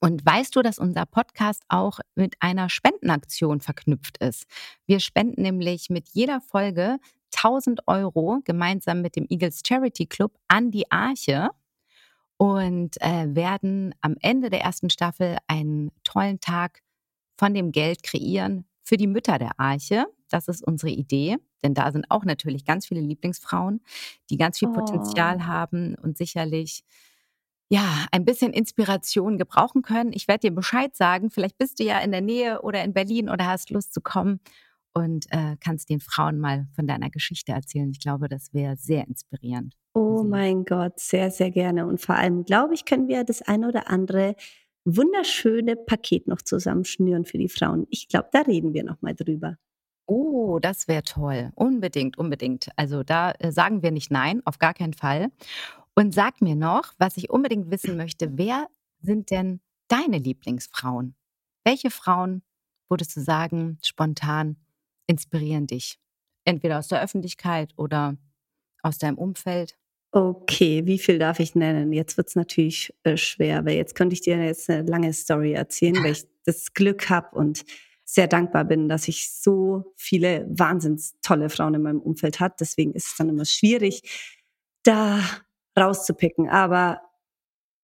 [0.00, 4.44] Und weißt du, dass unser Podcast auch mit einer Spendenaktion verknüpft ist?
[4.86, 6.98] Wir spenden nämlich mit jeder Folge
[7.34, 11.50] 1000 Euro gemeinsam mit dem Eagles Charity Club an die Arche
[12.36, 16.80] und äh, werden am Ende der ersten Staffel einen tollen Tag
[17.36, 20.06] von dem Geld kreieren für die Mütter der Arche.
[20.28, 23.80] Das ist unsere Idee, denn da sind auch natürlich ganz viele Lieblingsfrauen,
[24.30, 25.46] die ganz viel Potenzial oh.
[25.46, 26.84] haben und sicherlich
[27.70, 30.12] ja, ein bisschen Inspiration gebrauchen können.
[30.12, 31.30] Ich werde dir Bescheid sagen.
[31.30, 34.40] Vielleicht bist du ja in der Nähe oder in Berlin oder hast Lust zu kommen
[34.92, 37.90] und äh, kannst den Frauen mal von deiner Geschichte erzählen.
[37.90, 39.74] Ich glaube, das wäre sehr inspirierend.
[39.94, 41.86] Oh mein Gott, sehr, sehr gerne.
[41.86, 44.36] Und vor allem, glaube ich, können wir das eine oder andere
[44.84, 47.86] wunderschöne Paket noch zusammenschnüren für die Frauen.
[47.90, 49.56] Ich glaube, da reden wir noch mal drüber.
[50.06, 51.50] Oh, das wäre toll.
[51.54, 52.68] Unbedingt, unbedingt.
[52.76, 55.30] Also da äh, sagen wir nicht nein, auf gar keinen Fall.
[55.94, 58.68] Und sag mir noch, was ich unbedingt wissen möchte, wer
[59.00, 61.14] sind denn deine Lieblingsfrauen?
[61.64, 62.42] Welche Frauen,
[62.88, 64.56] würdest du sagen, spontan
[65.06, 65.98] inspirieren dich?
[66.44, 68.16] Entweder aus der Öffentlichkeit oder
[68.82, 69.78] aus deinem Umfeld?
[70.16, 71.92] Okay, wie viel darf ich nennen?
[71.92, 75.54] Jetzt wird es natürlich äh, schwer, weil jetzt könnte ich dir jetzt eine lange Story
[75.54, 77.64] erzählen, weil ich das Glück habe und
[78.04, 82.60] sehr dankbar bin, dass ich so viele wahnsinns tolle Frauen in meinem Umfeld hat.
[82.60, 84.02] Deswegen ist es dann immer schwierig,
[84.84, 85.18] da
[85.76, 86.48] rauszupicken.
[86.48, 87.00] Aber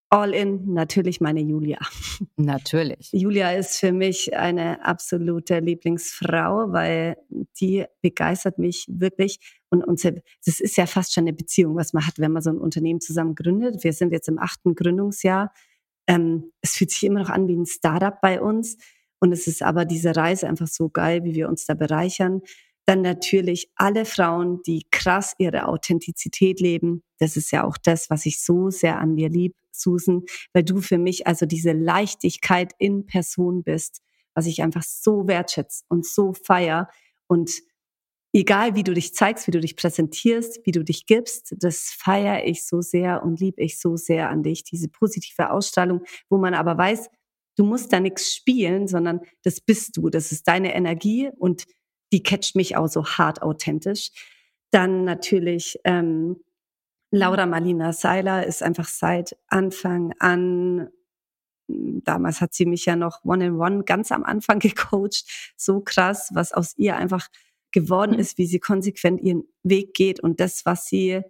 [0.08, 1.78] all in natürlich meine Julia.
[2.36, 3.10] Natürlich.
[3.12, 7.16] Julia ist für mich eine absolute Lieblingsfrau, weil
[7.60, 9.59] die begeistert mich wirklich.
[9.70, 12.50] Und unsere, das ist ja fast schon eine Beziehung, was man hat, wenn man so
[12.50, 13.84] ein Unternehmen zusammen gründet.
[13.84, 15.52] Wir sind jetzt im achten Gründungsjahr.
[16.06, 18.76] Ähm, es fühlt sich immer noch an wie ein Startup bei uns.
[19.20, 22.40] Und es ist aber diese Reise einfach so geil, wie wir uns da bereichern.
[22.86, 27.04] Dann natürlich alle Frauen, die krass ihre Authentizität leben.
[27.18, 30.80] Das ist ja auch das, was ich so sehr an dir lieb, Susan, weil du
[30.80, 34.00] für mich also diese Leichtigkeit in Person bist,
[34.34, 36.88] was ich einfach so wertschätze und so feier.
[37.26, 37.52] Und
[38.32, 42.44] egal wie du dich zeigst, wie du dich präsentierst, wie du dich gibst, das feiere
[42.46, 44.64] ich so sehr und liebe ich so sehr an dich.
[44.64, 47.08] Diese positive Ausstrahlung, wo man aber weiß,
[47.56, 51.64] du musst da nichts spielen, sondern das bist du, das ist deine Energie und
[52.12, 54.10] die catcht mich auch so hart authentisch.
[54.70, 56.36] Dann natürlich ähm,
[57.10, 60.90] Laura Marlina Seiler ist einfach seit Anfang an,
[61.66, 65.24] damals hat sie mich ja noch One-in-One -one ganz am Anfang gecoacht,
[65.56, 67.28] so krass, was aus ihr einfach
[67.72, 71.22] geworden ist, wie sie konsequent ihren Weg geht und das, was sie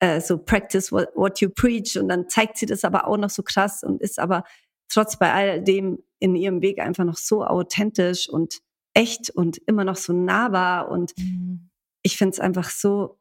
[0.00, 3.30] äh, so practice what, what you preach und dann zeigt sie das aber auch noch
[3.30, 4.44] so krass und ist aber
[4.88, 8.60] trotz bei all dem in ihrem Weg einfach noch so authentisch und
[8.94, 10.90] echt und immer noch so nahbar.
[10.90, 11.70] Und mhm.
[12.02, 13.18] ich finde es einfach so,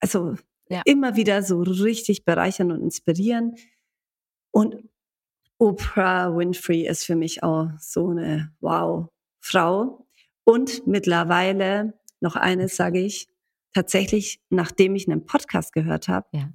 [0.00, 0.34] also
[0.68, 0.82] ja.
[0.84, 3.54] immer wieder so richtig bereichern und inspirieren.
[4.50, 4.76] Und
[5.58, 10.06] Oprah Winfrey ist für mich auch so eine Wow-Frau.
[10.44, 11.94] Und mittlerweile
[12.24, 13.28] noch eines sage ich,
[13.74, 16.52] tatsächlich, nachdem ich einen Podcast gehört habe, ja.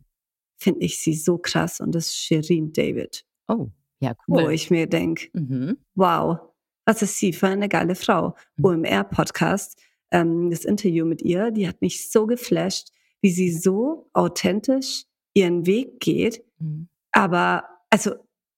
[0.57, 3.25] finde ich sie so krass und das ist Shirin David.
[3.47, 3.69] Oh,
[4.01, 4.43] ja, cool.
[4.43, 5.77] Wo ich mir denke, mhm.
[5.95, 6.39] wow,
[6.85, 8.35] was ist sie für eine geile Frau?
[8.57, 8.65] Mhm.
[8.65, 9.79] OMR-Podcast,
[10.11, 12.89] ähm, das Interview mit ihr, die hat mich so geflasht,
[13.21, 16.43] wie sie so authentisch ihren Weg geht.
[16.57, 16.89] Mhm.
[17.11, 18.15] Aber also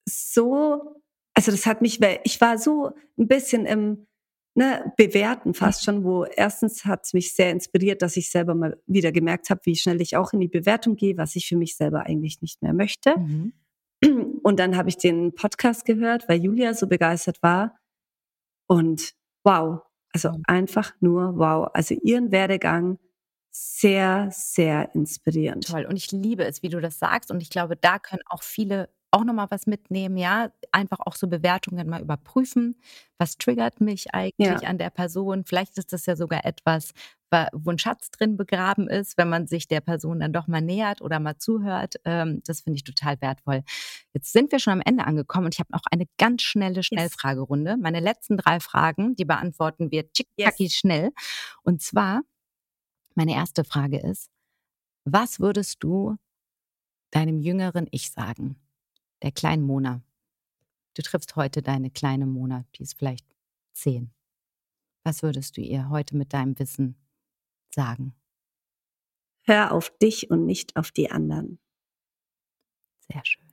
[0.07, 1.01] so,
[1.33, 4.07] also das hat mich, weil ich war so ein bisschen im
[4.55, 8.81] ne, Bewerten fast schon, wo erstens hat es mich sehr inspiriert, dass ich selber mal
[8.85, 11.75] wieder gemerkt habe, wie schnell ich auch in die Bewertung gehe, was ich für mich
[11.75, 13.17] selber eigentlich nicht mehr möchte.
[13.17, 13.53] Mhm.
[14.43, 17.77] Und dann habe ich den Podcast gehört, weil Julia so begeistert war.
[18.67, 19.81] Und wow,
[20.13, 21.69] Also einfach nur wow.
[21.73, 22.97] Also ihren Werdegang
[23.51, 25.67] sehr, sehr inspirierend.
[25.67, 25.85] Toll.
[25.85, 27.31] Und ich liebe es, wie du das sagst.
[27.31, 31.27] Und ich glaube, da können auch viele auch nochmal was mitnehmen, ja, einfach auch so
[31.27, 32.79] Bewertungen mal überprüfen.
[33.17, 34.69] Was triggert mich eigentlich ja.
[34.69, 35.43] an der Person?
[35.45, 36.93] Vielleicht ist das ja sogar etwas,
[37.53, 41.01] wo ein Schatz drin begraben ist, wenn man sich der Person dann doch mal nähert
[41.01, 41.95] oder mal zuhört.
[42.03, 43.63] Ähm, das finde ich total wertvoll.
[44.13, 47.77] Jetzt sind wir schon am Ende angekommen und ich habe noch eine ganz schnelle Schnellfragerunde.
[47.77, 50.73] Meine letzten drei Fragen, die beantworten wir tschick yes.
[50.73, 51.11] schnell.
[51.63, 52.21] Und zwar,
[53.15, 54.29] meine erste Frage ist,
[55.05, 56.17] was würdest du
[57.11, 58.57] deinem jüngeren Ich sagen?
[59.23, 60.01] Der kleinen Mona.
[60.95, 63.25] Du triffst heute deine kleine Mona, die ist vielleicht
[63.73, 64.11] zehn.
[65.03, 66.95] Was würdest du ihr heute mit deinem Wissen
[67.73, 68.13] sagen?
[69.43, 71.59] Hör auf dich und nicht auf die anderen.
[73.11, 73.47] Sehr schön.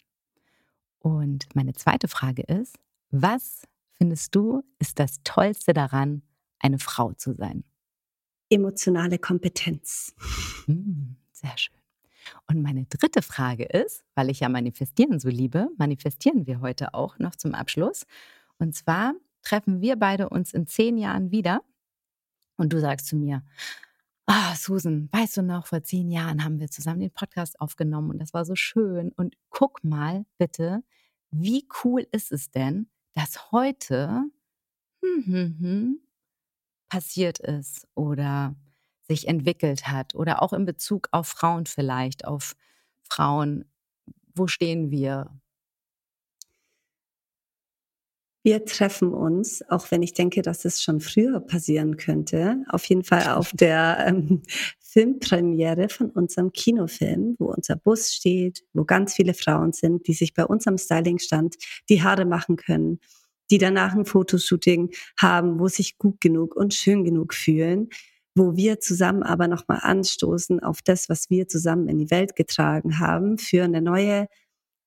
[0.98, 2.76] Und meine zweite Frage ist,
[3.10, 6.22] was findest du ist das Tollste daran,
[6.58, 7.64] eine Frau zu sein?
[8.50, 10.14] Emotionale Kompetenz.
[10.66, 11.78] Mm, sehr schön.
[12.47, 17.18] Und meine dritte Frage ist, weil ich ja manifestieren so liebe, manifestieren wir heute auch
[17.18, 18.07] noch zum Abschluss.
[18.59, 21.62] Und zwar treffen wir beide uns in zehn Jahren wieder
[22.57, 23.43] und du sagst zu mir,
[24.31, 28.11] Ah, oh, Susan, weißt du noch, vor zehn Jahren haben wir zusammen den Podcast aufgenommen
[28.11, 29.11] und das war so schön.
[29.16, 30.83] Und guck mal bitte,
[31.31, 34.24] wie cool ist es denn, dass heute
[35.03, 36.01] hm, hm, hm,
[36.91, 38.55] passiert ist oder
[39.09, 42.54] sich entwickelt hat oder auch in Bezug auf Frauen vielleicht, auf
[43.02, 43.64] Frauen.
[44.34, 45.30] Wo stehen wir?
[48.44, 53.02] Wir treffen uns, auch wenn ich denke, dass es schon früher passieren könnte, auf jeden
[53.02, 54.42] Fall auf der ähm,
[54.78, 60.34] Filmpremiere von unserem Kinofilm, wo unser Bus steht, wo ganz viele Frauen sind, die sich
[60.34, 61.56] bei unserem Stylingstand
[61.88, 63.00] die Haare machen können,
[63.50, 67.88] die danach ein Fotoshooting haben, wo sich gut genug und schön genug fühlen
[68.39, 72.99] wo wir zusammen aber nochmal anstoßen auf das, was wir zusammen in die Welt getragen
[72.99, 74.28] haben, für eine neue,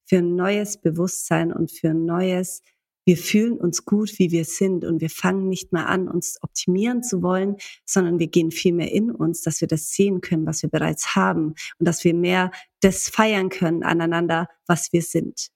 [0.06, 2.62] für ein neues Bewusstsein und für ein neues,
[3.06, 7.02] wir fühlen uns gut, wie wir sind und wir fangen nicht mehr an, uns optimieren
[7.02, 10.62] zu wollen, sondern wir gehen viel mehr in uns, dass wir das sehen können, was
[10.62, 15.50] wir bereits haben und dass wir mehr das feiern können aneinander, was wir sind.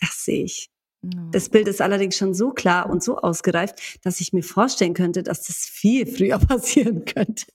[0.00, 0.71] Das sehe ich.
[1.02, 5.22] Das Bild ist allerdings schon so klar und so ausgereift, dass ich mir vorstellen könnte,
[5.22, 7.46] dass das viel früher passieren könnte.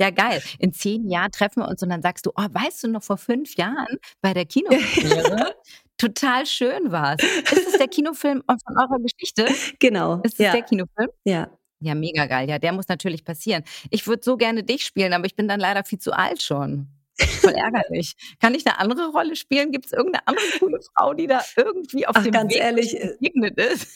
[0.00, 0.42] Ja, geil.
[0.58, 3.16] In zehn Jahren treffen wir uns und dann sagst du, oh, weißt du noch vor
[3.16, 5.54] fünf Jahren bei der Kinopremiere?
[5.96, 7.52] Total schön war es.
[7.52, 9.46] Ist es der Kinofilm von eurer Geschichte?
[9.78, 10.20] Genau.
[10.22, 10.52] Ist es ja.
[10.52, 11.10] der Kinofilm?
[11.24, 11.50] Ja.
[11.80, 12.48] Ja, mega geil.
[12.48, 13.62] Ja, der muss natürlich passieren.
[13.90, 16.88] Ich würde so gerne dich spielen, aber ich bin dann leider viel zu alt schon.
[17.18, 18.14] Voll ärgerlich.
[18.40, 19.70] Kann ich eine andere Rolle spielen?
[19.70, 23.00] Gibt es irgendeine andere coole Frau, die da irgendwie auf Ach, dem ganz Weg ehrlich,
[23.00, 23.88] äh, begegnet ist?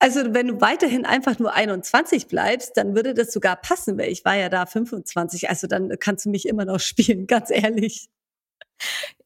[0.00, 4.24] Also wenn du weiterhin einfach nur 21 bleibst, dann würde das sogar passen, weil ich
[4.24, 5.50] war ja da 25.
[5.50, 8.08] Also dann kannst du mich immer noch spielen, ganz ehrlich.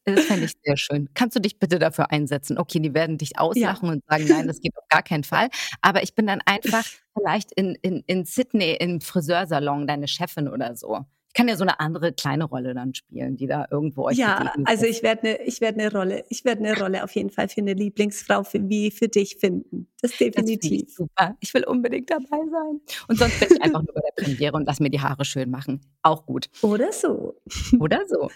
[0.04, 1.08] Das fände ich sehr schön.
[1.14, 2.58] Kannst du dich bitte dafür einsetzen?
[2.58, 3.94] Okay, die werden dich auslachen ja.
[3.94, 5.48] und sagen, nein, das geht auf gar keinen Fall.
[5.80, 6.84] Aber ich bin dann einfach
[7.16, 11.80] vielleicht in, in, in Sydney im Friseursalon deine Chefin oder so kann ja so eine
[11.80, 15.60] andere kleine Rolle dann spielen, die da irgendwo euch Ja, also ich werde eine ich
[15.60, 18.90] werde eine Rolle, ich werde eine Rolle auf jeden Fall für eine Lieblingsfrau für, wie
[18.90, 19.88] für dich finden.
[20.00, 20.86] Das definitiv.
[20.86, 21.36] Das super.
[21.40, 22.80] Ich will unbedingt dabei sein.
[23.08, 25.50] Und sonst bin ich einfach nur bei der Premiere und lass mir die Haare schön
[25.50, 25.80] machen.
[26.02, 26.48] Auch gut.
[26.62, 27.40] Oder so.
[27.80, 28.30] Oder so.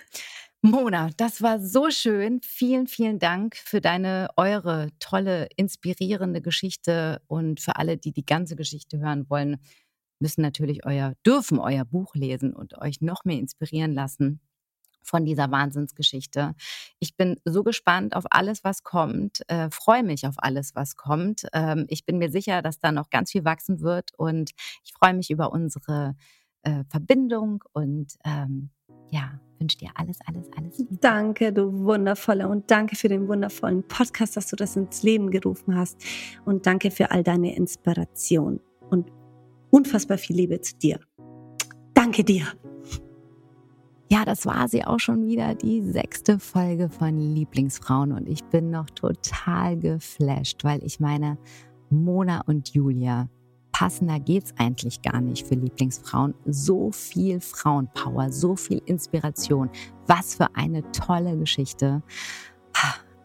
[0.60, 2.40] Mona, das war so schön.
[2.42, 8.56] Vielen, vielen Dank für deine, eure tolle, inspirierende Geschichte und für alle, die die ganze
[8.56, 9.58] Geschichte hören wollen
[10.20, 14.40] müssen natürlich euer, dürfen euer Buch lesen und euch noch mehr inspirieren lassen
[15.02, 16.54] von dieser Wahnsinnsgeschichte.
[16.98, 21.46] Ich bin so gespannt auf alles, was kommt, äh, freue mich auf alles, was kommt.
[21.52, 24.50] Ähm, ich bin mir sicher, dass da noch ganz viel wachsen wird und
[24.84, 26.14] ich freue mich über unsere
[26.62, 28.70] äh, Verbindung und ähm,
[29.10, 30.96] ja, wünsche dir alles, alles, alles Liebe.
[31.00, 35.76] Danke, du Wundervolle und danke für den wundervollen Podcast, dass du das ins Leben gerufen
[35.76, 36.02] hast
[36.44, 38.60] und danke für all deine Inspiration
[38.90, 39.17] und
[39.70, 41.00] unfassbar viel Liebe zu dir.
[41.94, 42.46] Danke dir.
[44.10, 48.12] Ja, das war sie auch schon wieder, die sechste Folge von Lieblingsfrauen.
[48.12, 51.36] Und ich bin noch total geflasht, weil ich meine,
[51.90, 53.28] Mona und Julia,
[53.72, 56.34] passender geht's eigentlich gar nicht für Lieblingsfrauen.
[56.46, 59.68] So viel Frauenpower, so viel Inspiration.
[60.06, 62.02] Was für eine tolle Geschichte.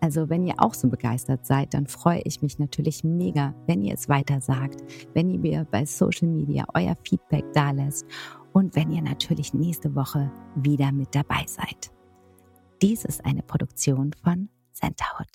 [0.04, 3.94] Also wenn ihr auch so begeistert seid, dann freue ich mich natürlich mega, wenn ihr
[3.94, 4.84] es weiter sagt,
[5.14, 8.06] wenn ihr mir bei Social Media euer Feedback da lässt
[8.52, 11.90] und wenn ihr natürlich nächste Woche wieder mit dabei seid.
[12.82, 15.30] Dies ist eine Produktion von Centerhood.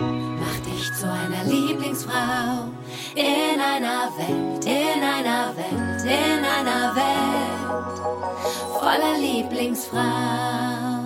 [0.00, 2.70] Mach dich zu einer Lieblingsfrau
[3.14, 7.52] in einer Welt, in einer Welt, in einer Welt
[8.80, 11.01] voller Lieblingsfrau.